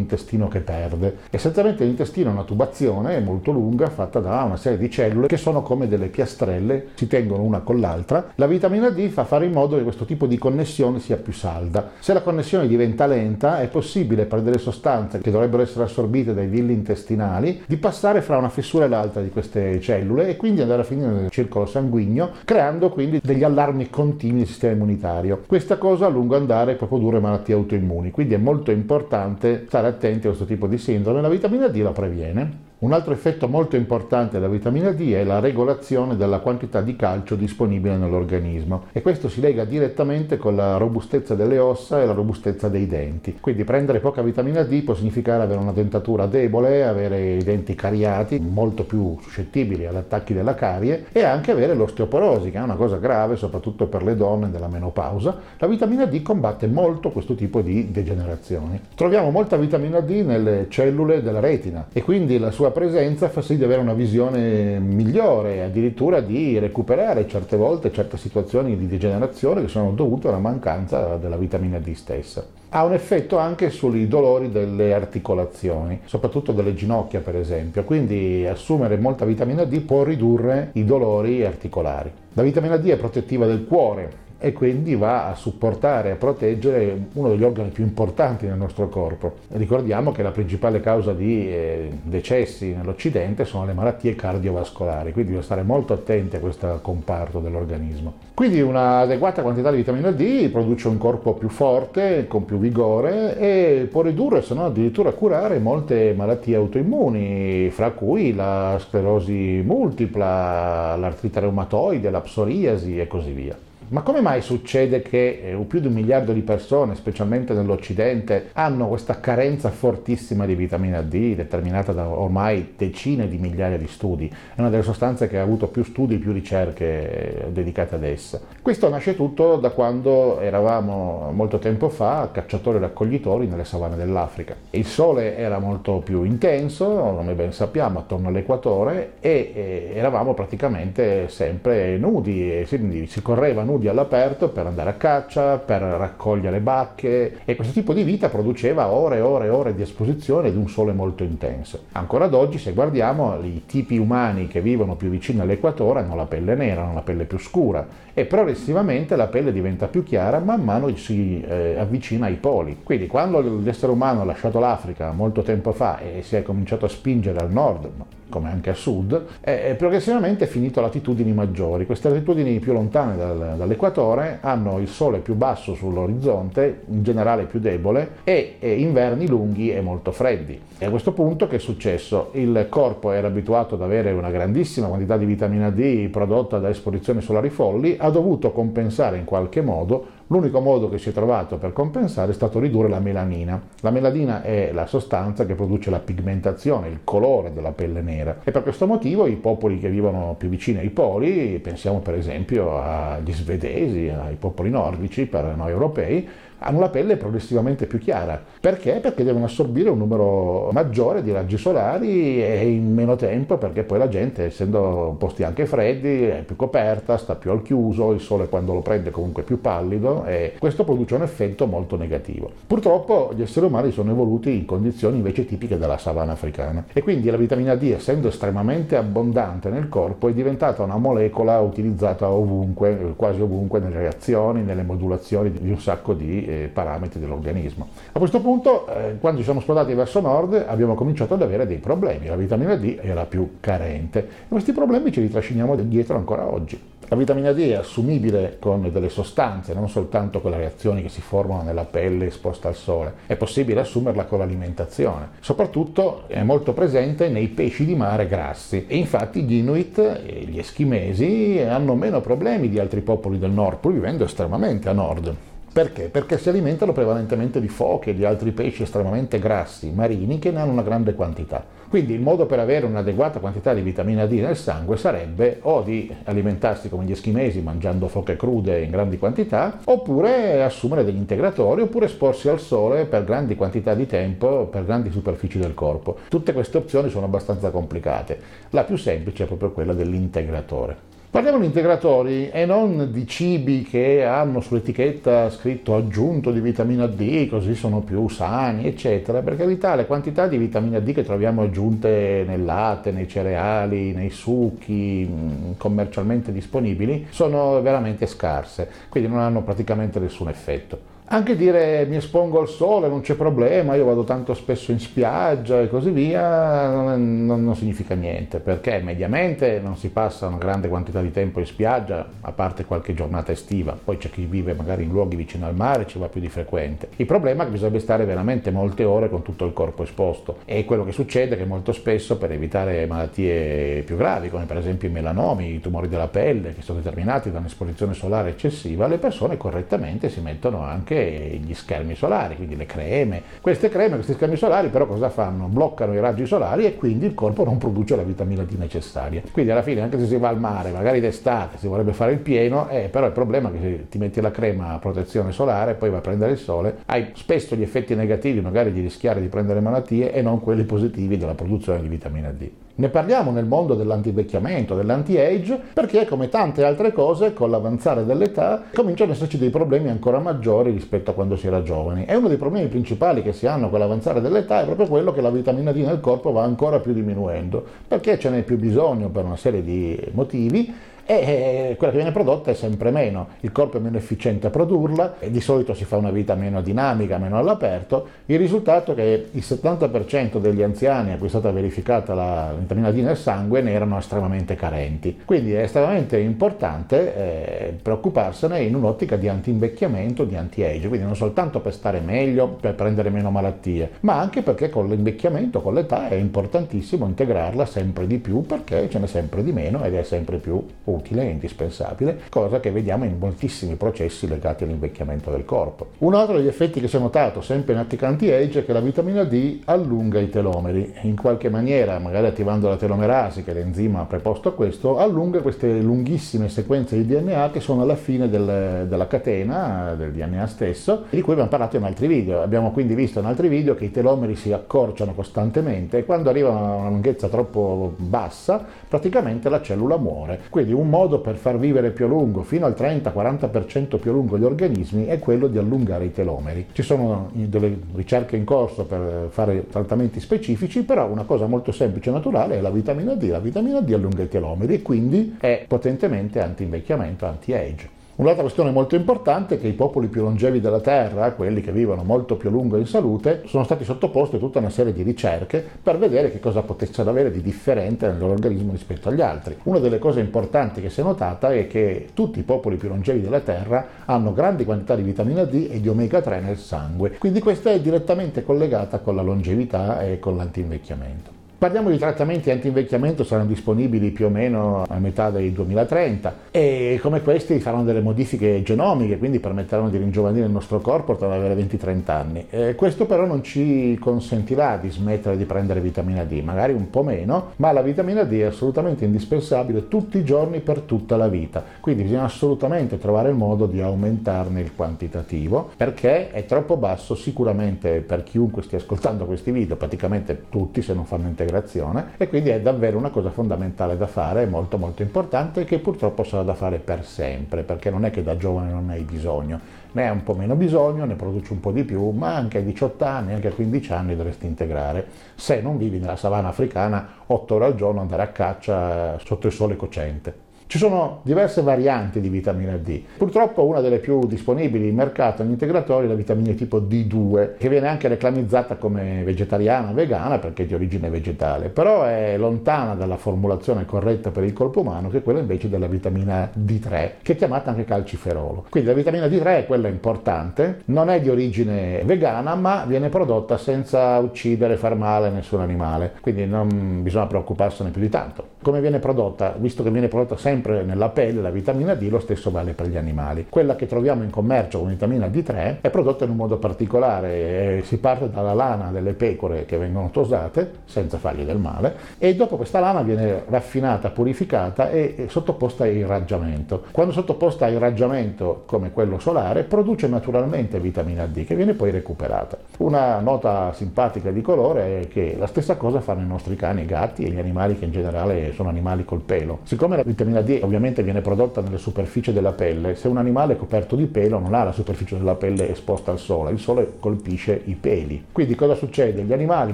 che 0.50 0.60
perde. 0.60 1.18
Essenzialmente 1.30 1.84
l'intestino 1.84 2.30
è 2.30 2.34
una 2.34 2.44
tubazione 2.44 3.20
molto 3.20 3.52
lunga 3.52 3.88
fatta 3.88 4.20
da 4.20 4.44
una 4.44 4.58
serie 4.58 4.78
di 4.78 4.90
cellule 4.90 5.28
che 5.28 5.38
sono 5.38 5.62
come 5.62 5.88
delle 5.88 6.08
piastrelle, 6.08 6.88
si 6.94 7.08
tengono 7.08 7.44
una 7.44 7.60
con 7.60 7.80
l'altra. 7.80 8.32
La 8.36 8.48
vitamina 8.48 8.90
D 8.90 9.08
fa 9.10 9.24
fare 9.24 9.46
in 9.46 9.52
modo 9.52 9.78
che 9.78 9.84
questo 9.84 10.06
tipo 10.06 10.26
di 10.26 10.38
connessione 10.38 11.00
sia 11.00 11.18
più 11.18 11.34
salda. 11.34 11.92
Se 12.00 12.14
la 12.14 12.22
connessione 12.22 12.68
diventa 12.68 13.06
lenta 13.06 13.62
è 13.62 13.68
possibile 13.68 14.26
per 14.26 14.42
delle 14.42 14.58
sostanze 14.58 15.20
che 15.20 15.32
dovrebbero 15.32 15.64
essere 15.64 15.86
assorbite 15.86 16.34
dai 16.34 16.48
villi 16.48 16.74
intestinali 16.74 17.64
di 17.66 17.78
passare 17.78 18.22
fra 18.22 18.38
una 18.38 18.50
fessura 18.50 18.86
e 18.86 18.88
l'altra 18.88 19.22
di 19.22 19.30
queste 19.30 19.80
cellule 19.82 20.28
e 20.28 20.36
quindi 20.36 20.62
andare 20.62 20.82
a 20.82 20.86
finire 20.86 21.12
nel 21.12 21.30
circolo 21.30 21.66
sanguigno, 21.66 22.32
creando 22.46 22.90
quindi 22.90 23.20
degli 23.24 23.44
allarmi 23.44 23.90
continui 23.90 24.40
del 24.40 24.48
sistema 24.48 24.74
immunitario. 24.74 25.42
Questa 25.46 25.78
cosa 25.78 26.06
a 26.06 26.10
lungo 26.10 26.36
andare 26.36 26.76
può 26.76 26.88
produrre 26.88 27.20
malattie 27.20 27.54
autoimmuni, 27.54 28.12
quindi 28.12 28.34
è 28.34 28.38
molto 28.38 28.72
importante 28.72 29.66
stare 29.68 29.88
attenti 29.90 30.28
a 30.28 30.30
questo 30.30 30.46
tipo 30.46 30.68
di 30.68 30.78
sindrome. 30.78 31.22
La 31.22 31.30
vitamina 31.30 31.68
D 31.68 31.78
la 31.82 31.92
previene. 31.92 32.69
Un 32.82 32.94
altro 32.94 33.12
effetto 33.12 33.50
molto 33.50 33.76
importante 33.76 34.40
della 34.40 34.48
vitamina 34.48 34.92
D 34.92 35.12
è 35.12 35.26
la 35.26 35.42
regolazione 35.42 36.16
della 36.16 36.40
quantità 36.40 36.80
di 36.80 36.96
calcio 36.96 37.36
disponibile 37.36 37.98
nell'organismo 37.98 38.86
e 38.94 39.02
questo 39.02 39.28
si 39.28 39.42
lega 39.42 39.66
direttamente 39.66 40.38
con 40.38 40.56
la 40.56 40.78
robustezza 40.78 41.36
delle 41.36 41.60
ossa 41.60 42.02
e 42.02 42.06
la 42.06 42.14
robustezza 42.14 42.70
dei 42.70 42.88
denti. 42.88 43.38
Quindi 43.42 43.66
prendere 43.66 44.00
poca 44.00 44.22
vitamina 44.22 44.64
D 44.64 44.82
può 44.84 44.96
significare 44.96 45.44
avere 45.44 45.60
una 45.60 45.74
dentatura 45.74 46.26
debole, 46.26 46.86
avere 46.86 47.34
i 47.34 47.44
denti 47.44 47.76
cariati, 47.76 48.40
molto 48.40 48.86
più 48.86 49.18
suscettibili 49.20 49.86
agli 49.86 49.98
attacchi 49.98 50.34
della 50.34 50.56
carie 50.56 51.08
e 51.12 51.24
anche 51.24 51.52
avere 51.52 51.74
l'osteoporosi, 51.74 52.50
che 52.50 52.60
è 52.60 52.64
una 52.64 52.76
cosa 52.76 52.96
grave 52.96 53.36
soprattutto 53.36 53.88
per 53.88 54.04
le 54.04 54.16
donne 54.16 54.52
della 54.52 54.70
menopausa. 54.70 55.38
La 55.58 55.68
vitamina 55.68 56.06
D 56.06 56.22
combatte 56.22 56.68
molto 56.68 57.12
questo 57.12 57.36
tipo 57.36 57.60
di 57.60 57.92
degenerazioni. 57.92 58.80
Troviamo 58.96 59.32
molta 59.32 59.58
vitamina 59.58 60.00
D 60.00 60.24
nelle 60.26 60.68
cellule 60.70 61.22
della 61.22 61.42
retina 61.42 61.88
e 61.92 62.02
quindi 62.02 62.40
la 62.40 62.52
sua 62.52 62.68
sua 62.70 62.72
presenza 62.72 63.30
fa 63.30 63.42
sì 63.42 63.58
di 63.58 63.64
avere 63.64 63.82
una 63.82 63.94
visione 63.94 64.80
migliore, 64.80 65.64
addirittura 65.64 66.22
di 66.22 66.60
recuperare 66.60 67.28
certe 67.28 67.58
volte 67.58 67.92
certe 67.92 68.18
situazioni 68.18 68.78
di 68.78 68.88
degenerazione 68.88 69.62
che 69.62 69.68
sono 69.68 69.92
dovute 69.92 70.28
alla 70.28 70.38
mancanza 70.38 71.16
della 71.16 71.36
vitamina 71.36 71.80
D 71.80 71.92
stessa. 71.94 72.46
Ha 72.70 72.84
un 72.84 72.94
effetto 72.94 73.38
anche 73.40 73.72
sui 73.72 74.08
dolori 74.08 74.52
delle 74.52 74.94
articolazioni, 74.94 76.02
soprattutto 76.06 76.52
delle 76.52 76.76
ginocchia 76.76 77.22
per 77.22 77.36
esempio, 77.36 77.84
quindi 77.84 78.46
assumere 78.46 78.98
molta 78.98 79.26
vitamina 79.26 79.64
D 79.64 79.80
può 79.80 80.04
ridurre 80.04 80.70
i 80.74 80.86
dolori 80.86 81.44
articolari. 81.44 82.12
La 82.34 82.44
vitamina 82.44 82.78
D 82.78 82.88
è 82.90 82.98
protettiva 82.98 83.48
del 83.48 83.66
cuore, 83.66 84.28
e 84.40 84.54
quindi 84.54 84.96
va 84.96 85.28
a 85.28 85.36
supportare 85.36 86.10
e 86.10 86.12
a 86.14 86.16
proteggere 86.16 87.08
uno 87.14 87.30
degli 87.30 87.44
organi 87.44 87.70
più 87.70 87.84
importanti 87.84 88.46
nel 88.46 88.58
nostro 88.58 88.88
corpo. 88.88 89.34
Ricordiamo 89.50 90.12
che 90.12 90.24
la 90.24 90.32
principale 90.32 90.80
causa 90.80 91.14
di 91.14 91.50
eh, 91.50 91.90
decessi 92.02 92.74
nell'Occidente 92.74 93.44
sono 93.44 93.66
le 93.66 93.74
malattie 93.74 94.16
cardiovascolari, 94.16 95.12
quindi 95.12 95.32
bisogna 95.32 95.46
stare 95.46 95.64
molto 95.64 95.94
attenti 95.94 96.38
a 96.38 96.40
questo 96.40 96.80
comparto 96.82 97.40
dell'organismo. 97.40 98.28
Quindi 98.34 98.62
un'adeguata 98.62 99.42
quantità 99.42 99.70
di 99.70 99.78
vitamina 99.78 100.12
D 100.12 100.50
produce 100.50 100.88
un 100.88 100.98
corpo 100.98 101.34
più 101.34 101.50
forte, 101.50 102.26
con 102.28 102.46
più 102.46 102.58
vigore 102.58 103.38
e 103.38 103.88
può 103.92 104.02
ridurre, 104.02 104.42
se 104.42 104.54
non 104.54 104.66
addirittura 104.66 105.12
curare 105.12 105.60
molte 105.60 106.14
malattie 106.16 106.56
autoimmuni, 106.56 107.70
fra 107.72 107.92
cui 107.92 108.34
la 108.34 108.78
sclerosi 108.80 109.62
multipla, 109.66 110.96
l'artrite 110.96 111.42
reumatoide, 111.42 112.10
la 112.10 112.22
psoriasi 112.22 112.98
e 112.98 113.08
così 113.08 113.32
via. 113.32 113.58
Ma 113.92 114.02
come 114.04 114.22
mai 114.22 114.42
succede 114.42 115.02
che 115.02 115.42
eh, 115.44 115.66
più 115.68 115.80
di 115.80 115.88
un 115.88 115.94
miliardo 115.94 116.32
di 116.32 116.42
persone, 116.42 116.94
specialmente 116.94 117.54
nell'Occidente, 117.54 118.50
hanno 118.54 118.88
questa 118.88 119.20
carenza 119.20 119.72
fortissima 119.72 120.46
di 120.46 120.54
vitamina 120.54 121.02
D, 121.02 121.34
determinata 121.34 121.92
da 121.92 122.08
ormai 122.08 122.76
decine 122.78 123.28
di 123.28 123.38
migliaia 123.38 123.78
di 123.78 123.88
studi? 123.88 124.32
È 124.54 124.60
una 124.60 124.70
delle 124.70 124.84
sostanze 124.84 125.28
che 125.28 125.40
ha 125.40 125.42
avuto 125.42 125.70
più 125.70 125.84
studi, 125.84 126.18
più 126.18 126.32
ricerche 126.34 127.46
eh, 127.46 127.52
dedicate 127.52 127.96
ad 127.96 128.04
essa. 128.04 128.40
Questo 128.62 128.90
nasce 128.90 129.16
tutto 129.16 129.56
da 129.56 129.72
quando 129.72 130.40
eravamo 130.40 131.32
molto 131.34 131.58
tempo 131.58 131.90
fa 131.90 132.30
cacciatori 132.32 132.78
e 132.78 132.82
raccoglitori 132.82 133.48
nelle 133.48 133.66
savane 133.66 133.96
dell'Africa. 133.96 134.56
Il 134.70 134.86
sole 134.86 135.36
era 135.36 135.58
molto 135.58 135.98
più 135.98 136.22
intenso, 136.22 136.86
come 137.18 137.34
ben 137.34 137.54
sappiamo, 137.54 137.98
attorno 137.98 138.28
all'equatore 138.28 139.14
e, 139.20 139.52
e 139.56 139.92
eravamo 139.96 140.36
praticamente 140.36 141.28
sempre 141.28 141.98
nudi, 141.98 142.68
si 143.08 143.22
correva 143.24 143.64
nudi 143.64 143.78
all'aperto 143.88 144.50
per 144.50 144.66
andare 144.66 144.90
a 144.90 144.94
caccia, 144.94 145.58
per 145.58 145.82
raccogliere 145.82 146.60
bacche 146.60 147.40
e 147.46 147.56
questo 147.56 147.74
tipo 147.74 147.94
di 147.94 148.04
vita 148.04 148.30
produceva 148.30 148.88
ore 148.88 149.18
e 149.18 149.22
ore 149.22 149.46
e 149.46 149.50
ore 149.50 149.76
di 149.76 149.82
esposizione 149.82 150.52
di 150.52 150.58
un 150.58 150.68
sole 150.68 150.92
molto 150.94 151.24
intenso. 151.24 151.86
Ancora 151.94 152.26
ad 152.26 152.34
oggi, 152.34 152.58
se 152.58 152.74
guardiamo, 152.74 153.40
i 153.42 153.64
tipi 153.66 153.98
umani 153.98 154.48
che 154.48 154.62
vivono 154.62 154.96
più 154.96 155.10
vicino 155.10 155.44
all'equatore 155.44 156.00
hanno 156.00 156.16
la 156.16 156.26
pelle 156.26 156.56
nera, 156.56 156.84
hanno 156.84 156.94
la 156.94 157.02
pelle 157.02 157.26
più 157.26 157.38
scura 157.38 157.88
e 158.14 158.26
progressivamente 158.26 159.16
la 159.16 159.28
pelle 159.28 159.52
diventa 159.52 159.88
più 159.88 160.04
chiara 160.04 160.40
man 160.40 160.62
mano 160.62 160.96
si 160.96 161.42
eh, 161.42 161.78
avvicina 161.78 162.26
ai 162.26 162.36
poli. 162.36 162.80
Quindi 162.84 163.08
quando 163.08 163.42
l'essere 163.42 163.92
umano 163.92 164.22
ha 164.22 164.26
lasciato 164.26 164.60
l'Africa 164.60 165.12
molto 165.12 165.42
tempo 165.42 165.72
fa 165.72 166.00
e 166.00 166.22
si 166.22 166.36
è 166.36 166.44
cominciato 166.44 166.86
a 166.86 166.90
spingere 166.90 167.40
al 167.40 167.52
nord, 167.52 167.90
come 168.30 168.50
anche 168.50 168.70
a 168.70 168.74
sud, 168.74 169.26
è 169.42 169.76
progressivamente 169.78 170.46
finito 170.46 170.80
a 170.80 170.84
latitudini 170.84 171.34
maggiori. 171.34 171.86
Queste 171.86 172.10
latitudini 172.10 172.60
più 172.60 172.74
lontane 172.74 173.18
dal, 173.18 173.56
dall'equatore 173.58 174.38
hanno 174.42 174.80
il 174.80 174.88
sole 174.88 175.20
più 175.20 175.36
basso 175.36 175.74
sull'orizzonte, 175.74 176.84
in 176.88 177.04
generale 177.04 177.44
più 177.44 177.60
debole, 177.60 178.18
e, 178.24 178.56
e 178.60 178.80
inverni 178.80 179.28
lunghi 179.28 179.72
e 179.72 179.82
molto 179.82 180.12
freddi. 180.12 180.60
E 180.78 180.86
a 180.86 180.90
questo 180.90 181.12
punto 181.12 181.48
che 181.48 181.58
è 181.58 181.60
successo? 181.60 182.30
Il 182.34 182.68
corpo 182.70 183.12
era 183.12 183.28
abituato 183.28 183.76
ad 183.76 183.82
avere 183.82 184.12
una 184.12 184.30
grandissima 184.30 184.88
quantità 184.88 185.18
di 185.18 185.26
vitamina 185.26 185.70
D 185.70 186.08
prodotta 186.08 186.60
da 186.60 186.70
esposizioni 186.70 187.22
solari 187.22 187.50
folli, 187.50 187.98
ha 188.00 188.10
dovuto 188.10 188.52
compensare 188.52 189.18
in 189.18 189.26
qualche 189.26 189.62
modo 189.62 190.18
L'unico 190.32 190.60
modo 190.60 190.90
che 190.90 191.00
si 191.00 191.10
è 191.10 191.12
trovato 191.12 191.58
per 191.58 191.74
compensare 191.74 192.30
è 192.30 192.36
stato 192.36 192.60
ridurre 192.60 192.88
la 192.88 193.00
melanina. 193.00 193.60
La 193.80 193.90
melanina 193.90 194.44
è 194.44 194.70
la 194.72 194.86
sostanza 194.86 195.44
che 195.48 195.56
produce 195.56 195.90
la 195.90 195.98
pigmentazione, 195.98 196.88
il 196.88 197.00
colore 197.04 197.52
della 197.52 197.72
pelle 197.72 198.02
nera 198.02 198.38
e 198.44 198.52
per 198.52 198.62
questo 198.62 198.86
motivo 198.86 199.26
i 199.26 199.38
popoli 199.38 199.80
che 199.80 199.90
vivono 199.90 200.36
più 200.38 200.48
vicini 200.50 200.78
ai 200.78 200.92
poli, 200.92 201.58
pensiamo 201.58 201.98
per 202.00 202.14
esempio 202.14 202.80
agli 202.80 203.34
svedesi, 203.34 204.10
ai 204.10 204.36
popoli 204.36 204.70
nordici, 204.70 205.26
per 205.26 205.46
noi 205.56 205.72
europei, 205.72 206.28
hanno 206.60 206.80
la 206.80 206.90
pelle 206.90 207.18
progressivamente 207.18 207.86
più 207.86 208.00
chiara. 208.00 208.42
Perché? 208.60 209.00
Perché 209.02 209.24
devono 209.24 209.46
assorbire 209.46 209.90
un 209.90 209.98
numero 209.98 210.70
maggiore 210.72 211.24
di 211.24 211.32
raggi 211.32 211.58
solari 211.58 212.44
e 212.44 212.68
in 212.68 212.94
meno 212.94 213.16
tempo, 213.16 213.58
perché 213.58 213.84
poi 213.84 213.98
la 213.98 214.08
gente, 214.08 214.46
essendo 214.46 215.16
posti 215.18 215.44
anche 215.44 215.66
freddi, 215.66 216.24
è 216.24 216.44
più 216.46 216.56
coperta, 216.56 217.18
sta 217.18 217.36
più 217.36 217.52
al 217.52 217.62
chiuso, 217.62 218.12
il 218.12 218.20
sole 218.20 218.48
quando 218.48 218.74
lo 218.74 218.82
prende 218.82 219.12
comunque 219.12 219.44
è 219.44 219.46
più 219.46 219.62
pallido 219.62 220.26
e 220.26 220.54
questo 220.60 220.84
produce 220.84 221.16
un 221.16 221.24
effetto 221.24 221.66
molto 221.66 221.96
negativo. 221.96 222.50
Purtroppo 222.68 223.32
gli 223.36 223.42
esseri 223.42 223.66
umani 223.66 223.92
sono 223.92 224.12
evoluti 224.12 224.56
in 224.56 224.66
condizioni 224.66 225.18
invece 225.18 225.46
tipiche 225.46 225.78
della 225.78 225.98
savana 225.98 226.34
africana 226.34 226.86
e 226.94 227.02
quindi 227.02 227.30
la 227.30 227.38
vitamina 227.38 227.76
D, 227.76 227.84
essendo 227.96 228.28
estremamente 228.28 228.96
abbondante 228.96 229.70
nel 229.70 229.90
corpo, 229.90 230.28
è 230.28 230.34
diventata 230.34 230.84
una 230.84 230.98
molecola 230.98 231.60
utilizzata 231.60 232.30
ovunque, 232.30 233.14
quasi 233.16 233.42
ovunque, 233.42 233.80
nelle 233.80 234.00
reazioni, 234.00 234.64
nelle 234.64 234.84
modulazioni 234.84 235.52
di 235.52 235.70
un 235.70 235.80
sacco 235.80 236.14
di 236.14 236.46
eh, 236.50 236.70
parametri 236.72 237.20
dell'organismo. 237.20 237.88
A 238.12 238.18
questo 238.18 238.42
punto, 238.42 238.88
eh, 238.88 239.18
quando 239.20 239.40
ci 239.40 239.46
siamo 239.46 239.60
spostati 239.60 239.94
verso 239.94 240.20
nord, 240.20 240.66
abbiamo 240.68 240.96
cominciato 240.96 241.36
ad 241.36 241.42
avere 241.42 241.68
dei 241.68 241.78
problemi. 241.78 242.28
La 242.28 242.36
vitamina 242.36 242.76
D 242.76 243.00
era 243.02 243.26
più 243.26 243.58
carente. 243.60 244.20
E 244.20 244.48
questi 244.48 244.72
problemi 244.72 245.12
ce 245.12 245.22
li 245.22 245.30
trasciniamo 245.30 245.76
dietro 245.76 246.18
ancora 246.18 246.52
oggi. 246.52 246.98
La 247.12 247.16
vitamina 247.16 247.54
D 247.54 247.70
è 247.70 247.74
assumibile 247.74 248.58
con 248.60 248.88
delle 248.92 249.10
sostanze, 249.10 249.74
non 249.74 249.90
soltanto 249.90 250.42
con 250.42 250.52
le 250.52 250.58
reazioni 250.58 251.02
che 251.02 251.10
si 251.10 251.22
formano 251.22 251.64
nella 251.64 251.84
pelle 251.84 252.28
esposta 252.28 252.68
al 252.68 252.76
sole, 252.76 253.14
è 253.26 253.36
possibile 253.36 253.80
assumerla 253.80 254.26
con 254.26 254.38
l'alimentazione. 254.38 255.30
Soprattutto 255.40 256.26
è 256.28 256.44
molto 256.44 256.74
presente 256.74 257.28
nei 257.28 257.48
pesci 257.48 257.86
di 257.86 257.96
mare 257.96 258.28
grassi 258.28 258.86
e 258.88 258.96
infatti 258.96 259.42
gli 259.42 259.56
Inuit 259.56 259.98
e 259.98 260.46
gli 260.48 260.60
eschimesi 260.60 261.60
hanno 261.68 261.96
meno 261.96 262.22
problemi 262.22 262.70
di 262.70 262.78
altri 262.78 263.02
popoli 263.02 263.40
del 263.40 263.50
nord, 263.50 263.80
pur 263.80 263.92
vivendo 263.92 264.24
estremamente 264.26 264.88
a 264.88 264.94
nord. 264.94 265.36
Perché? 265.80 266.10
Perché 266.10 266.38
si 266.38 266.50
alimentano 266.50 266.92
prevalentemente 266.92 267.62
di 267.62 267.70
foche 267.70 268.10
e 268.10 268.14
di 268.14 268.26
altri 268.26 268.52
pesci 268.52 268.84
estremamente 268.84 269.40
grassi, 269.40 269.92
marini, 269.92 270.38
che 270.38 270.52
ne 270.52 270.60
hanno 270.60 270.74
una 270.74 270.82
grande 270.82 271.16
quantità. 271.16 271.64
Quindi 271.88 272.14
il 272.14 272.20
modo 272.20 272.46
per 272.46 272.60
avere 272.60 272.86
un'adeguata 272.86 273.40
quantità 273.40 273.74
di 273.74 273.80
vitamina 273.80 274.26
D 274.26 274.34
nel 274.34 274.58
sangue 274.58 274.98
sarebbe 274.98 275.60
o 275.62 275.82
di 275.82 276.14
alimentarsi 276.26 276.90
come 276.90 277.06
gli 277.06 277.12
eschimesi 277.12 277.62
mangiando 277.62 278.10
foche 278.10 278.36
crude 278.36 278.82
in 278.82 278.92
grandi 278.92 279.18
quantità, 279.18 279.80
oppure 279.86 280.62
assumere 280.64 281.06
degli 281.06 281.16
integratori, 281.16 281.84
oppure 281.84 282.08
esporsi 282.08 282.50
al 282.50 282.60
sole 282.60 283.06
per 283.06 283.24
grandi 283.24 283.56
quantità 283.56 283.94
di 283.94 284.06
tempo, 284.06 284.66
per 284.66 284.84
grandi 284.84 285.10
superfici 285.12 285.60
del 285.60 285.74
corpo. 285.74 286.18
Tutte 286.28 286.52
queste 286.52 286.76
opzioni 286.76 287.10
sono 287.10 287.24
abbastanza 287.24 287.70
complicate. 287.70 288.38
La 288.72 288.84
più 288.84 288.98
semplice 288.98 289.46
è 289.46 289.48
proprio 289.48 289.72
quella 289.72 289.94
dell'integratore. 289.94 291.08
Parliamo 291.32 291.60
di 291.60 291.68
integratori 291.68 292.50
e 292.50 292.66
non 292.66 293.12
di 293.12 293.28
cibi 293.28 293.84
che 293.84 294.26
hanno 294.26 294.62
sull'etichetta 294.62 295.52
scritto 295.52 295.96
aggiunto 295.96 296.52
di 296.52 296.60
vitamina 296.60 297.06
D, 297.06 297.48
così 297.48 297.76
sono 297.76 298.00
più 298.00 298.28
sani, 298.30 298.88
eccetera. 298.88 299.44
Per 299.44 299.56
carità, 299.56 299.94
le 299.94 300.08
quantità 300.08 300.48
di 300.48 300.58
vitamina 300.58 301.00
D 301.00 301.14
che 301.14 301.24
troviamo 301.24 301.62
aggiunte 301.62 302.44
nel 302.48 302.66
latte, 302.66 303.12
nei 303.12 303.28
cereali, 303.28 304.12
nei 304.12 304.32
succhi 304.32 305.30
mm, 305.30 305.72
commercialmente 305.78 306.52
disponibili 306.52 307.28
sono 307.30 307.80
veramente 307.80 308.26
scarse, 308.26 308.90
quindi 309.08 309.30
non 309.30 309.38
hanno 309.38 309.62
praticamente 309.62 310.18
nessun 310.18 310.50
effetto. 310.50 311.19
Anche 311.32 311.56
dire 311.56 312.08
mi 312.08 312.16
espongo 312.16 312.60
al 312.60 312.68
sole, 312.68 313.08
non 313.08 313.22
c'è 313.22 313.36
problema, 313.36 313.94
io 313.94 314.04
vado 314.04 314.24
tanto 314.24 314.56
spesso 314.56 314.92
in 314.92 315.00
spiaggia 315.00 315.80
e 315.80 315.88
così 315.88 316.10
via, 316.10 316.90
non, 316.90 317.46
non, 317.46 317.76
significa 317.76 318.16
niente, 318.16 318.60
perché 318.60 319.00
mediamente 319.04 319.80
non 319.80 319.96
si 319.96 320.10
passa 320.10 320.48
una 320.48 320.58
grande 320.58 320.88
quantità 320.88 321.22
di 321.22 321.32
tempo 321.32 321.60
in 321.60 321.68
spiaggia, 321.68 322.28
a 322.42 322.52
parte 322.52 322.84
qualche 322.84 323.14
giornata 323.14 323.52
estiva, 323.52 323.96
poi 324.04 324.18
c'è 324.18 324.32
chi 324.32 324.46
vive 324.46 324.74
magari 324.74 325.04
in 325.04 325.12
luoghi 325.12 325.36
vicino 325.36 325.68
al 325.68 325.76
mare, 325.76 326.08
ci 326.08 326.18
va 326.18 326.30
più 326.30 326.42
di 326.42 326.50
frequente. 326.50 327.10
Il 327.18 327.28
problema 327.28 327.62
è 327.62 327.66
che 327.68 327.74
bisogna 327.74 328.00
stare 328.00 328.26
veramente 328.26 328.72
molte 328.72 329.04
ore 329.04 329.30
con 329.30 329.44
tutto 329.44 329.68
il 329.68 329.74
corpo 329.74 330.02
esposto 330.02 330.58
e 330.66 330.84
quello 330.84 331.06
che 331.06 331.12
succede 331.12 331.54
è 331.54 331.58
che 331.60 331.66
molto 331.66 331.92
spesso 331.92 332.40
per 332.40 332.54
evitare 332.54 333.06
malattie 333.06 334.02
più 334.02 334.18
gravi, 334.18 334.50
come 334.50 334.66
per 334.66 334.78
esempio 334.78 335.08
i 335.08 335.12
melanomi, 335.12 335.76
i 335.76 335.80
tumori 335.80 336.08
della 336.08 336.28
pelle, 336.28 336.74
che 336.74 336.82
sono 336.82 336.98
determinati 336.98 337.52
da 337.52 337.60
un'esposizione 337.60 338.16
solare 338.16 338.50
eccessiva, 338.50 339.06
le 339.06 339.20
persone 339.20 339.58
correttamente 339.58 340.30
si 340.30 340.42
mettono 340.42 340.82
anche 340.82 341.18
gli 341.22 341.74
schermi 341.74 342.16
solari, 342.16 342.56
quindi 342.56 342.76
le 342.76 342.86
creme. 342.86 343.42
Queste 343.62 343.90
creme, 343.90 344.16
questi 344.16 344.34
schermi 344.34 344.56
solari 344.56 344.90
però 344.90 345.06
cosa 345.06 345.30
fanno? 345.30 345.68
Bloccano 345.68 346.14
i 346.14 346.20
raggi 346.20 346.46
solari 346.46 346.86
e 346.86 346.96
quindi 346.96 347.26
il 347.26 347.34
corpo 347.34 347.64
non 347.64 347.78
produce 347.78 348.16
la 348.16 348.24
vitamina 348.24 348.64
D 348.64 348.72
necessaria. 348.78 349.42
Quindi 349.52 349.72
alla 349.72 349.82
fine 349.82 350.02
anche 350.02 350.20
se 350.20 350.26
si 350.26 350.38
va 350.38 350.50
al 350.50 350.60
mare, 350.60 350.92
magari 350.92 351.20
d'estate, 351.20 351.78
si 351.78 351.88
vorrebbe 351.88 352.14
fare 352.14 352.32
il 352.32 352.40
pieno, 352.40 352.90
eh, 352.90 353.10
però 353.10 353.26
il 353.26 353.32
problema 353.32 353.70
è 353.70 353.72
che 353.74 353.80
se 353.80 354.10
ti 354.10 354.18
metti 354.18 354.42
la 354.42 354.52
crema 354.52 354.94
a 354.94 355.00
protezione 355.00 355.52
solare, 355.52 355.94
poi 355.94 356.10
vai 356.10 356.20
a 356.20 356.22
prendere 356.22 356.52
il 356.52 356.58
sole, 356.58 356.98
hai 357.06 357.32
spesso 357.34 357.76
gli 357.76 357.82
effetti 357.82 358.16
negativi 358.16 358.62
magari 358.62 358.92
di 358.92 359.02
rischiare 359.02 359.42
di 359.42 359.48
prendere 359.48 359.80
malattie 359.80 360.32
e 360.32 360.42
non 360.42 360.62
quelli 360.62 360.84
positivi 360.84 361.38
della 361.38 361.56
produzione 361.56 362.02
di 362.02 362.08
vitamina 362.08 362.52
D. 362.52 362.70
Ne 363.00 363.08
parliamo 363.08 363.52
nel 363.52 363.64
mondo 363.64 363.96
dell'antivecchiamento, 363.96 364.94
dell'anti-age, 364.94 365.80
perché 365.94 366.26
come 366.26 366.50
tante 366.50 366.84
altre 366.84 367.14
cose, 367.14 367.54
con 367.54 367.70
l'avanzare 367.70 368.26
dell'età, 368.26 368.84
cominciano 368.94 369.32
ad 369.32 369.38
esserci 369.38 369.58
dei 369.58 369.70
problemi 369.70 370.10
ancora 370.10 370.40
maggiori 370.40 370.92
rispetto 370.92 371.32
a 371.32 371.34
quando 371.34 371.56
si 371.56 371.68
era 371.68 371.82
giovani. 371.82 372.26
E 372.26 372.36
uno 372.36 372.50
dei 372.50 372.58
problemi 372.58 372.90
principali 372.90 373.42
che 373.42 373.54
si 373.54 373.68
hanno 373.68 373.90
con 373.90 374.00
l'avanzare 374.00 374.42
dell'età 374.42 374.82
è 374.82 374.86
proprio 374.86 375.08
quello 375.08 375.32
che 375.32 375.40
la 375.40 375.50
vitamina 375.50 375.94
D 375.94 376.00
nel 376.00 376.20
corpo 376.20 376.52
va 376.52 376.64
ancora 376.64 377.00
più 377.00 377.14
diminuendo, 377.14 377.86
perché 378.06 378.38
ce 378.38 378.50
n'è 378.50 378.64
più 378.64 378.78
bisogno 378.78 379.30
per 379.30 379.46
una 379.46 379.56
serie 379.56 379.82
di 379.82 380.20
motivi 380.34 380.94
e 381.32 381.96
quella 381.96 382.12
che 382.12 382.18
viene 382.18 382.34
prodotta 382.34 382.72
è 382.72 382.74
sempre 382.74 383.12
meno, 383.12 383.50
il 383.60 383.72
corpo 383.72 383.98
è 383.98 384.00
meno 384.00 384.18
efficiente 384.18 384.66
a 384.66 384.70
produrla 384.72 385.36
e 385.38 385.52
di 385.52 385.62
solito 385.62 385.94
si 385.94 386.04
fa 386.04 386.18
una 386.18 386.32
vita 386.32 386.56
meno 386.56 386.82
dinamica, 386.82 387.38
meno 387.38 387.60
all'aperto, 387.60 388.28
il 388.48 388.58
risultato 388.58 389.12
è 389.12 389.16
che 389.16 389.50
il 389.52 389.64
70% 389.64 390.58
degli 390.58 390.82
anziani 390.82 391.32
a 391.32 391.38
cui 391.38 391.46
è 391.46 391.50
stata 391.50 391.70
verificata 391.70 392.34
la 392.34 392.74
vitamina 392.76 393.12
D 393.12 393.18
nel 393.18 393.38
sangue 393.38 393.82
ne 393.82 393.92
erano 393.92 394.18
estremamente 394.18 394.74
carenti. 394.74 395.40
Quindi 395.46 395.74
è 395.74 395.84
estremamente 395.84 396.40
importante 396.40 397.36
eh, 397.36 397.94
preoccuparsene 398.02 398.82
in 398.82 398.96
un'ottica 398.96 399.36
di 399.36 399.48
anti-invecchiamento, 399.48 400.46
di 400.46 400.56
anti-age, 400.56 401.10
quindi 401.10 401.28
non 401.28 401.36
soltanto 401.36 401.80
per 401.80 401.94
stare 401.94 402.22
meglio, 402.22 402.70
per 402.70 402.96
prendere 402.96 403.30
meno 403.30 403.52
malattie, 403.52 404.14
ma 404.22 404.40
anche 404.40 404.64
perché 404.64 404.90
con 404.90 405.08
l'invecchiamento, 405.08 405.82
con 405.82 405.94
l'età 405.94 406.28
è 406.28 406.34
importantissimo 406.34 407.28
integrarla 407.28 407.86
sempre 407.86 408.26
di 408.26 408.40
più 408.40 408.62
perché 408.62 409.08
ce 409.12 409.20
n'è 409.20 409.28
sempre 409.28 409.64
di 409.64 409.72
meno 409.72 410.04
ed 410.04 410.16
è 410.16 410.24
sempre 410.24 410.58
più 410.58 410.84
utile 411.20 411.30
utile, 411.30 411.44
indispensabile, 411.44 412.40
cosa 412.50 412.80
che 412.80 412.92
vediamo 412.92 413.26
in 413.26 413.38
moltissimi 413.38 413.96
processi 413.96 414.48
legati 414.48 414.84
all'invecchiamento 414.84 415.52
del 415.52 415.66
corpo. 415.66 416.08
Un 416.20 416.34
altro 416.34 416.58
degli 416.58 416.68
effetti 416.68 417.00
che 417.00 417.08
si 417.08 417.18
è 417.18 417.20
notato 417.20 417.62
sempre 417.62 417.94
in 417.94 418.00
Attic 418.00 418.24
Anti-Age 418.24 418.80
è 418.80 418.86
che 418.86 418.94
la 418.94 419.00
vitamina 419.00 419.44
D 419.44 419.82
allunga 419.86 420.40
i 420.40 420.50
telomeri, 420.50 421.14
in 421.22 421.36
qualche 421.36 421.70
maniera, 421.70 422.18
magari 422.20 422.48
attivando 422.48 422.90
la 422.90 422.98
telomerasi, 422.98 423.64
che 423.64 423.72
è 423.72 423.74
l'enzima 423.74 424.26
preposto 424.26 424.70
a 424.70 424.74
questo, 424.74 425.18
allunga 425.18 425.62
queste 425.62 426.00
lunghissime 426.02 426.70
sequenze 426.70 427.16
di 427.16 427.26
DNA 427.26 427.70
che 427.72 427.80
sono 427.80 428.02
alla 428.02 428.16
fine 428.16 428.50
del, 428.50 429.06
della 429.08 429.28
catena 429.28 430.16
del 430.16 430.32
DNA 430.32 430.68
stesso, 430.68 431.26
di 431.30 431.42
cui 431.42 431.54
abbiamo 431.54 431.70
parlato 431.70 431.98
in 431.98 432.04
altri 432.04 432.28
video. 432.28 432.62
Abbiamo 432.62 432.92
quindi 432.92 433.14
visto 433.14 433.40
in 433.40 433.46
altri 433.46 433.68
video 433.68 433.96
che 433.96 434.06
i 434.06 434.12
telomeri 434.12 434.56
si 434.56 434.72
accorciano 434.72 435.34
costantemente 435.34 436.20
e 436.20 436.26
quando 436.26 436.50
arrivano 436.50 436.78
a 436.78 436.96
una 436.96 437.10
lunghezza 437.10 437.48
troppo 437.48 438.14
bassa, 438.18 438.86
praticamente 439.08 439.70
la 439.70 439.82
cellula 439.82 440.18
muore. 440.18 440.62
Quindi 440.70 440.94
un 440.94 441.09
modo 441.10 441.40
per 441.40 441.56
far 441.56 441.78
vivere 441.78 442.12
più 442.12 442.26
a 442.26 442.28
lungo, 442.28 442.64
fino 442.64 442.86
al 442.86 442.96
30-40% 442.98 444.18
più 444.18 444.32
a 444.32 444.34
lungo 444.34 444.58
gli 444.58 444.64
organismi, 444.64 445.26
è 445.26 445.40
quello 445.40 445.68
di 445.68 445.78
allungare 445.78 446.26
i 446.26 446.32
telomeri. 446.32 446.88
Ci 446.92 447.02
sono 447.02 447.50
delle 447.52 447.98
ricerche 448.14 448.56
in 448.56 448.64
corso 448.64 449.06
per 449.06 449.48
fare 449.50 449.88
trattamenti 449.90 450.40
specifici, 450.40 451.04
però 451.04 451.28
una 451.28 451.44
cosa 451.44 451.66
molto 451.66 451.92
semplice 451.92 452.30
e 452.30 452.34
naturale 452.34 452.78
è 452.78 452.82
la 452.82 452.92
vitamina 452.92 453.34
D. 453.34 453.44
La 453.50 453.60
vitamina 453.60 454.02
D 454.02 454.14
allunga 454.14 454.44
i 454.44 454.48
telomeri 454.48 454.94
e 454.96 455.02
quindi 455.02 455.58
è 455.60 455.86
potentemente 455.88 456.62
anti-invecchiamento, 456.62 457.46
anti-age. 457.46 458.18
Un'altra 458.40 458.62
questione 458.62 458.92
molto 458.92 459.16
importante 459.16 459.76
è 459.76 459.80
che 459.82 459.88
i 459.88 459.94
popoli 459.94 460.28
più 460.28 460.44
longevi 460.44 460.80
della 460.80 461.02
Terra, 461.02 461.52
quelli 461.52 461.82
che 461.82 461.92
vivono 461.92 462.24
molto 462.24 462.56
più 462.56 462.70
a 462.70 462.72
lungo 462.72 462.96
in 462.96 463.06
salute, 463.06 463.64
sono 463.66 463.84
stati 463.84 464.06
sottoposti 464.06 464.56
a 464.56 464.60
tutta 464.60 464.80
una 464.80 464.90
serie 464.90 465.12
di 465.12 465.24
ricerche 465.24 465.86
per 466.02 466.18
vedere 466.18 466.50
che 466.50 466.62
cosa 466.62 466.82
potessero 466.82 467.30
avere 467.30 467.52
di 467.52 467.62
differente 467.62 468.28
nel 468.28 468.38
loro 468.38 468.54
organismo 468.54 468.94
rispetto 468.94 469.28
agli 469.28 469.42
altri. 469.42 469.76
Una 469.84 470.00
delle 470.00 470.20
cose 470.20 470.40
importanti 470.40 471.02
che 471.02 471.10
si 471.10 471.20
è 471.20 471.24
notata 471.24 471.74
è 471.74 471.88
che 471.88 472.30
tutti 472.34 472.60
i 472.60 472.64
popoli 472.64 472.96
più 472.96 473.10
longevi 473.10 473.42
della 473.42 473.60
Terra 473.60 474.08
hanno 474.24 474.54
grandi 474.54 474.86
quantità 474.86 475.18
di 475.18 475.24
vitamina 475.24 475.66
D 475.66 475.90
e 475.92 476.00
di 476.00 476.08
omega 476.08 476.40
3 476.40 476.62
nel 476.62 476.78
sangue, 476.78 477.32
quindi 477.40 477.60
questa 477.60 477.92
è 477.92 478.00
direttamente 478.00 478.64
collegata 478.64 479.20
con 479.20 479.36
la 479.36 479.42
longevità 479.42 480.22
e 480.22 480.40
con 480.40 480.56
l'antinvecchiamento. 480.56 481.59
Parliamo 481.80 482.10
di 482.10 482.18
trattamenti 482.18 482.72
anti-invecchiamento, 482.72 483.46
saranno 483.46 483.70
disponibili 483.70 484.32
più 484.32 484.48
o 484.48 484.50
meno 484.50 485.06
a 485.08 485.18
metà 485.18 485.50
del 485.50 485.72
2030 485.72 486.54
e 486.72 487.18
come 487.22 487.40
questi 487.42 487.80
faranno 487.80 488.04
delle 488.04 488.20
modifiche 488.20 488.84
genomiche, 488.84 489.38
quindi 489.38 489.62
permetteranno 489.62 490.10
di 490.10 490.18
ringiovanire 490.18 490.66
il 490.66 490.74
nostro 490.74 491.00
corpo 491.00 491.36
per 491.36 491.50
avere 491.50 491.76
20-30 491.76 492.32
anni. 492.32 492.66
Eh, 492.70 492.96
questo 492.96 493.26
però 493.26 493.46
non 493.46 493.64
ci 493.64 494.18
consentirà 494.20 494.98
di 494.98 495.10
smettere 495.10 495.56
di 495.56 495.64
prendere 495.64 496.02
vitamina 496.02 496.44
D, 496.44 496.62
magari 496.64 496.92
un 496.92 497.10
po' 497.10 497.24
meno, 497.24 497.72
ma 497.78 497.94
la 497.94 498.02
vitamina 498.02 498.44
D 498.44 498.60
è 498.60 498.64
assolutamente 498.64 499.24
indispensabile 499.24 500.10
tutti 500.10 500.38
i 500.38 500.44
giorni 500.44 500.82
per 500.82 501.00
tutta 501.00 501.38
la 501.38 501.48
vita, 501.48 501.82
quindi 502.02 502.24
bisogna 502.24 502.44
assolutamente 502.44 503.18
trovare 503.18 503.52
il 503.52 503.56
modo 503.56 503.86
di 503.86 504.02
aumentarne 504.02 504.82
il 504.82 504.94
quantitativo 504.94 505.92
perché 505.96 506.52
è 506.52 506.66
troppo 506.66 506.98
basso 506.98 507.36
sicuramente 507.36 508.20
per 508.20 508.44
chiunque 508.44 508.82
stia 508.82 508.98
ascoltando 508.98 509.46
questi 509.46 509.72
video, 509.72 509.96
praticamente 509.96 510.64
tutti 510.68 511.02
se 511.02 511.14
non 511.14 511.24
fanno 511.24 511.44
integrazione 511.44 511.68
integrazione 511.70 512.32
e 512.38 512.50
quindi 512.50 512.70
è 512.70 512.82
davvero 512.82 513.18
una 513.18 513.30
cosa 513.30 513.52
fondamentale 513.52 514.18
da 514.18 514.28
fare, 514.28 514.66
molto 514.66 514.98
molto 514.98 515.22
importante 515.22 515.86
che 515.86 516.00
purtroppo 516.00 516.44
sarà 516.44 516.64
da 516.64 516.74
fare 516.74 516.98
per 516.98 517.24
sempre, 517.24 517.84
perché 517.84 518.10
non 518.10 518.26
è 518.26 518.32
che 518.32 518.44
da 518.44 518.58
giovane 518.58 518.92
non 518.92 519.10
hai 519.10 519.22
bisogno, 519.22 519.80
ne 520.12 520.28
hai 520.28 520.32
un 520.32 520.44
po' 520.44 520.56
meno 520.56 520.76
bisogno, 520.76 521.26
ne 521.26 521.36
produci 521.36 521.72
un 521.72 521.80
po' 521.80 521.92
di 521.92 522.04
più, 522.04 522.32
ma 522.32 522.56
anche 522.56 522.80
a 522.80 522.82
18 522.82 523.24
anni, 523.24 523.54
anche 523.54 523.68
a 523.68 523.72
15 523.72 524.12
anni 524.12 524.36
dovresti 524.36 524.66
integrare, 524.66 525.28
se 525.56 525.82
non 525.82 525.98
vivi 525.98 526.20
nella 526.20 526.36
savana 526.36 526.70
africana 526.70 527.28
8 527.46 527.76
ore 527.76 527.86
al 527.86 527.96
giorno 527.96 528.22
andare 528.22 528.42
a 528.42 528.48
caccia 528.48 529.38
sotto 529.40 529.68
il 529.68 529.74
sole 529.74 529.96
cocente. 529.96 530.68
Ci 530.90 530.98
sono 530.98 531.42
diverse 531.44 531.84
varianti 531.84 532.42
di 532.42 532.50
vitamina 532.50 532.98
D. 532.98 533.22
Purtroppo 533.38 533.86
una 533.86 534.00
delle 534.02 534.18
più 534.18 534.48
disponibili 534.48 535.08
in 535.08 535.14
mercato 535.14 535.62
in 535.62 535.70
integratori 535.70 536.26
è 536.26 536.28
la 536.28 536.34
vitamina 536.34 536.74
tipo 536.74 537.00
D2, 537.00 537.78
che 537.78 537.90
viene 537.90 538.08
anche 538.08 538.28
reclamizzata 538.28 538.96
come 538.96 539.44
vegetariana, 539.44 540.14
vegana 540.14 540.58
perché 540.58 540.82
è 540.82 540.86
di 540.88 540.96
origine 540.96 541.30
vegetale, 541.30 541.90
però 541.90 542.24
è 542.24 542.58
lontana 542.58 543.14
dalla 543.14 543.38
formulazione 543.38 544.04
corretta 544.06 544.50
per 544.50 544.64
il 544.64 544.74
corpo 544.74 545.02
umano 545.02 545.30
che 545.30 545.38
è 545.38 545.44
quella 545.44 545.60
invece 545.60 545.90
della 545.90 546.08
vitamina 546.08 546.68
D3, 546.76 547.34
che 547.44 547.52
è 547.52 547.56
chiamata 547.56 547.92
anche 547.92 548.06
calciferolo. 548.06 548.86
Quindi 548.90 549.10
la 549.10 549.16
vitamina 549.16 549.46
D3 549.46 549.64
è 549.64 549.86
quella 549.86 550.08
importante, 550.08 551.02
non 551.06 551.30
è 551.30 551.40
di 551.40 551.50
origine 551.50 552.24
vegana, 552.24 552.74
ma 552.74 553.06
viene 553.06 553.30
prodotta 553.30 553.78
senza 553.78 554.40
uccidere, 554.40 554.98
far 554.98 555.14
male 555.14 555.50
a 555.50 555.52
nessun 555.52 555.82
animale, 555.82 556.34
quindi 556.42 556.66
non 556.66 557.22
bisogna 557.22 557.46
preoccuparsene 557.46 558.10
più 558.10 558.22
di 558.22 558.30
tanto. 558.30 558.78
Come 558.82 559.02
viene 559.02 559.20
prodotta? 559.20 559.76
Visto 559.78 560.04
che 560.04 560.10
viene 560.10 560.30
prodotta 560.30 560.56
sempre 560.56 561.04
nella 561.04 561.28
pelle 561.28 561.62
la 561.62 561.70
vitamina 561.70 562.14
D, 562.14 562.30
lo 562.30 562.40
stesso 562.40 562.72
vale 562.72 562.94
per 562.94 563.08
gli 563.08 563.18
animali. 563.18 563.66
Quella 563.68 563.98
che 563.98 564.08
troviamo 564.08 564.42
in 564.44 564.50
commercio 564.50 565.00
con 565.00 565.10
vitamina 565.10 565.48
D3 565.48 565.98
è 566.00 566.10
prodotta 566.10 566.46
in 566.46 566.52
un 566.52 566.56
modo 566.56 566.78
particolare, 566.78 568.04
si 568.06 568.20
parte 568.20 568.50
dalla 568.50 568.74
lana 568.74 569.12
delle 569.12 569.34
pecore 569.34 569.84
che 569.84 569.98
vengono 569.98 570.30
tosate 570.30 570.92
senza 571.04 571.38
fargli 571.38 571.66
del 571.66 571.78
male 571.78 572.16
e 572.38 572.56
dopo 572.56 572.78
questa 572.78 573.02
lana 573.02 573.22
viene 573.22 573.64
raffinata, 573.68 574.30
purificata 574.30 575.10
e 575.10 575.48
sottoposta 575.50 576.06
a 576.06 576.08
irraggiamento. 576.08 577.04
Quando 577.12 577.34
sottoposta 577.34 577.84
a 577.84 577.90
irraggiamento 577.90 578.84
come 578.86 579.12
quello 579.12 579.40
solare 579.40 579.84
produce 579.84 580.30
naturalmente 580.30 581.02
vitamina 581.02 581.46
D 581.48 581.66
che 581.66 581.76
viene 581.76 581.96
poi 581.96 582.12
recuperata. 582.12 582.78
Una 583.00 583.42
nota 583.42 583.92
simpatica 583.92 584.52
di 584.52 584.62
colore 584.62 585.20
è 585.20 585.28
che 585.28 585.58
la 585.60 585.68
stessa 585.68 585.98
cosa 585.98 586.22
fanno 586.22 586.44
i 586.44 586.48
nostri 586.48 586.78
cani, 586.78 587.02
i 587.02 587.06
gatti 587.06 587.44
e 587.44 587.50
gli 587.50 587.60
animali 587.60 588.00
che 588.00 588.06
in 588.06 588.12
generale 588.12 588.68
sono 588.74 588.90
animali 588.90 589.26
col 589.26 589.42
pelo. 589.42 589.80
Siccome 589.84 590.16
la 590.16 590.24
vitamina 590.24 590.62
D 590.62 590.80
ovviamente 590.82 591.24
viene 591.24 591.42
prodotta 591.42 591.82
nelle 591.82 591.98
superfici 591.98 592.54
della 592.54 592.72
pelle, 592.72 593.16
se 593.16 593.28
un 593.28 593.38
animale 593.38 593.74
è 593.74 593.78
coperto 593.78 594.16
di 594.16 594.26
pelo 594.26 594.60
non 594.60 594.74
ha 594.74 594.84
la 594.84 594.92
superficie 594.92 595.38
della 595.38 595.56
pelle 595.56 595.90
esposta 595.90 596.32
al 596.32 596.40
sole, 596.40 596.72
il 596.72 596.80
sole 596.80 597.14
colpisce 597.20 597.82
i 597.86 597.96
peli. 597.96 598.46
Quindi 598.52 598.76
cosa 598.76 598.96
succede? 598.96 599.44
Gli 599.44 599.54
animali 599.54 599.94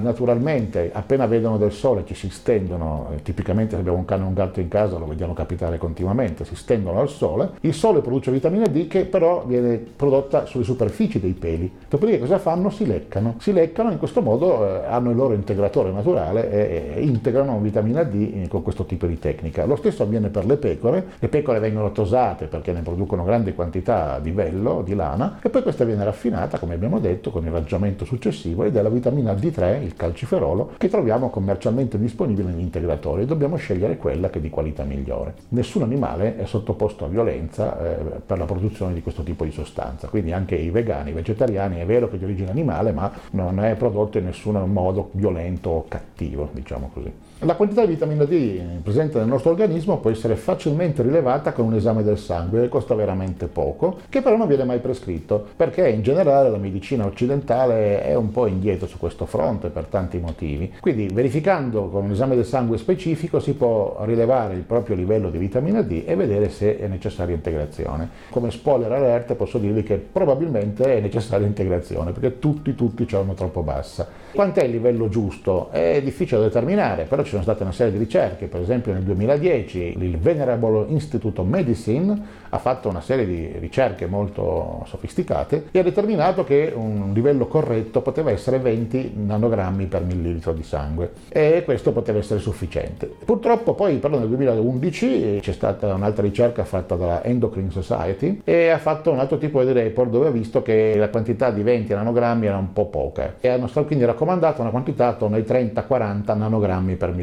naturalmente 0.00 0.90
appena 0.92 1.26
vedono 1.26 1.58
del 1.58 1.72
sole 1.72 2.04
ci 2.06 2.14
si 2.14 2.30
stendono, 2.30 3.10
eh, 3.14 3.22
tipicamente 3.22 3.74
se 3.74 3.80
abbiamo 3.80 3.98
un 3.98 4.04
cane 4.04 4.24
o 4.24 4.26
un 4.26 4.34
gatto 4.34 4.60
in 4.60 4.68
casa 4.68 4.98
lo 4.98 5.06
vediamo 5.06 5.32
capitare 5.32 5.78
continuamente, 5.78 6.44
si 6.44 6.56
stendono 6.56 7.00
al 7.00 7.08
sole, 7.08 7.50
il 7.60 7.74
sole 7.74 8.00
produce 8.00 8.30
vitamina 8.30 8.66
D 8.66 8.86
che 8.86 9.04
però 9.04 9.44
viene 9.46 9.76
prodotta 9.78 10.46
sulle 10.46 10.64
superfici 10.64 11.20
dei 11.20 11.32
peli. 11.32 11.70
Dopodiché 11.88 12.18
cosa 12.18 12.38
fanno? 12.38 12.70
Si 12.70 12.86
leccano. 12.86 13.36
Si 13.38 13.52
leccano 13.52 13.90
in 13.90 13.98
questo 13.98 14.22
modo 14.22 14.64
eh, 14.64 14.86
hanno 14.86 15.10
il 15.10 15.16
loro 15.16 15.34
integratore 15.34 15.90
naturale 15.90 16.50
e, 16.50 16.92
e 16.96 17.02
integrano 17.02 17.58
vitamina 17.58 18.02
D 18.02 18.42
eh, 18.42 18.48
con 18.48 18.62
questo 18.66 18.84
tipo 18.84 19.06
di 19.06 19.16
tecnica. 19.16 19.64
Lo 19.64 19.76
stesso 19.76 20.02
avviene 20.02 20.28
per 20.28 20.44
le 20.44 20.56
pecore, 20.56 21.06
le 21.20 21.28
pecore 21.28 21.60
vengono 21.60 21.92
tosate 21.92 22.46
perché 22.46 22.72
ne 22.72 22.80
producono 22.80 23.22
grandi 23.22 23.54
quantità 23.54 24.18
di 24.18 24.32
vello, 24.32 24.82
di 24.82 24.96
lana, 24.96 25.38
e 25.40 25.50
poi 25.50 25.62
questa 25.62 25.84
viene 25.84 26.02
raffinata, 26.02 26.58
come 26.58 26.74
abbiamo 26.74 26.98
detto, 26.98 27.30
con 27.30 27.44
il 27.44 27.52
raggiamento 27.52 28.04
successivo 28.04 28.64
ed 28.64 28.74
è 28.74 28.82
la 28.82 28.88
vitamina 28.88 29.32
D3, 29.34 29.84
il 29.84 29.94
calciferolo, 29.94 30.72
che 30.78 30.88
troviamo 30.88 31.30
commercialmente 31.30 31.96
disponibile 31.96 32.48
negli 32.48 32.62
integratori 32.62 33.22
e 33.22 33.26
dobbiamo 33.26 33.54
scegliere 33.54 33.98
quella 33.98 34.30
che 34.30 34.38
è 34.38 34.42
di 34.42 34.50
qualità 34.50 34.82
migliore. 34.82 35.34
Nessun 35.50 35.82
animale 35.82 36.36
è 36.36 36.44
sottoposto 36.44 37.04
a 37.04 37.08
violenza 37.08 37.78
eh, 37.78 38.20
per 38.26 38.36
la 38.36 38.46
produzione 38.46 38.94
di 38.94 39.00
questo 39.00 39.22
tipo 39.22 39.44
di 39.44 39.52
sostanza, 39.52 40.08
quindi 40.08 40.32
anche 40.32 40.56
i 40.56 40.70
vegani, 40.70 41.10
i 41.10 41.12
vegetariani, 41.12 41.78
è 41.78 41.86
vero 41.86 42.08
che 42.08 42.16
è 42.16 42.18
di 42.18 42.24
origine 42.24 42.50
animale, 42.50 42.90
ma 42.90 43.12
non 43.30 43.60
è 43.60 43.76
prodotto 43.76 44.18
in 44.18 44.24
nessun 44.24 44.60
modo 44.72 45.10
violento 45.12 45.70
o 45.70 45.84
cattivo, 45.86 46.48
diciamo 46.52 46.90
così. 46.92 47.12
La 47.40 47.54
quantità 47.54 47.82
di 47.82 47.88
vitamina 47.92 48.24
D 48.24 48.62
presente 48.82 49.18
nel 49.18 49.28
nostro 49.28 49.50
organismo 49.50 49.98
può 49.98 50.08
essere 50.08 50.36
facilmente 50.36 51.02
rilevata 51.02 51.52
con 51.52 51.66
un 51.66 51.74
esame 51.74 52.02
del 52.02 52.16
sangue 52.16 52.62
che 52.62 52.68
costa 52.70 52.94
veramente 52.94 53.46
poco, 53.46 53.98
che 54.08 54.22
però 54.22 54.38
non 54.38 54.48
viene 54.48 54.64
mai 54.64 54.78
prescritto, 54.78 55.44
perché 55.54 55.86
in 55.86 56.00
generale 56.00 56.48
la 56.48 56.56
medicina 56.56 57.04
occidentale 57.04 58.02
è 58.02 58.14
un 58.14 58.30
po' 58.30 58.46
indietro 58.46 58.86
su 58.86 58.96
questo 58.96 59.26
fronte 59.26 59.68
per 59.68 59.84
tanti 59.84 60.16
motivi. 60.16 60.72
Quindi 60.80 61.10
verificando 61.12 61.90
con 61.90 62.04
un 62.04 62.12
esame 62.12 62.36
del 62.36 62.46
sangue 62.46 62.78
specifico 62.78 63.38
si 63.38 63.52
può 63.52 63.98
rilevare 64.04 64.54
il 64.54 64.62
proprio 64.62 64.96
livello 64.96 65.28
di 65.28 65.36
vitamina 65.36 65.82
D 65.82 66.04
e 66.06 66.16
vedere 66.16 66.48
se 66.48 66.78
è 66.78 66.86
necessaria 66.86 67.34
integrazione. 67.34 68.08
Come 68.30 68.50
spoiler 68.50 68.90
alert 68.90 69.34
posso 69.34 69.58
dirvi 69.58 69.82
che 69.82 69.96
probabilmente 69.96 70.96
è 70.96 71.00
necessaria 71.00 71.46
integrazione, 71.46 72.12
perché 72.12 72.38
tutti, 72.38 72.74
tutti 72.74 73.06
ce 73.06 73.16
l'hanno 73.16 73.34
troppo 73.34 73.60
bassa. 73.60 74.08
Quant'è 74.32 74.64
il 74.64 74.70
livello 74.70 75.10
giusto? 75.10 75.68
È 75.70 76.00
difficile 76.02 76.40
da 76.40 76.46
determinare, 76.46 77.04
però 77.04 77.24
ci 77.26 77.32
sono 77.32 77.42
state 77.42 77.62
una 77.64 77.72
serie 77.72 77.92
di 77.92 77.98
ricerche, 77.98 78.46
per 78.46 78.60
esempio 78.60 78.92
nel 78.92 79.02
2010 79.02 79.96
il 79.98 80.16
Venerable 80.18 80.86
Institute 80.88 81.40
of 81.40 81.46
Medicine 81.46 82.44
ha 82.48 82.58
fatto 82.58 82.88
una 82.88 83.00
serie 83.00 83.26
di 83.26 83.52
ricerche 83.58 84.06
molto 84.06 84.84
sofisticate 84.86 85.66
e 85.72 85.80
ha 85.80 85.82
determinato 85.82 86.44
che 86.44 86.72
un 86.74 87.10
livello 87.12 87.46
corretto 87.46 88.00
poteva 88.00 88.30
essere 88.30 88.58
20 88.58 89.14
nanogrammi 89.16 89.86
per 89.86 90.04
millilitro 90.04 90.52
di 90.52 90.62
sangue 90.62 91.12
e 91.28 91.62
questo 91.64 91.92
poteva 91.92 92.18
essere 92.18 92.38
sufficiente. 92.38 93.10
Purtroppo 93.24 93.74
poi 93.74 93.96
però 93.96 94.18
nel 94.18 94.28
2011 94.28 95.38
c'è 95.42 95.52
stata 95.52 95.92
un'altra 95.92 96.22
ricerca 96.22 96.64
fatta 96.64 96.94
dalla 96.94 97.24
Endocrine 97.24 97.70
Society 97.70 98.40
e 98.44 98.68
ha 98.68 98.78
fatto 98.78 99.10
un 99.10 99.18
altro 99.18 99.38
tipo 99.38 99.62
di 99.64 99.72
report 99.72 100.10
dove 100.10 100.28
ha 100.28 100.30
visto 100.30 100.62
che 100.62 100.94
la 100.96 101.08
quantità 101.08 101.50
di 101.50 101.62
20 101.62 101.92
nanogrammi 101.92 102.46
era 102.46 102.56
un 102.56 102.72
po' 102.72 102.86
poca 102.86 103.34
e 103.40 103.48
hanno 103.48 103.68
quindi 103.84 104.04
raccomandato 104.04 104.62
una 104.62 104.70
quantità 104.70 105.08
attorno 105.08 105.36
ai 105.36 105.42
30-40 105.42 106.36
nanogrammi 106.36 106.94
per. 106.94 107.14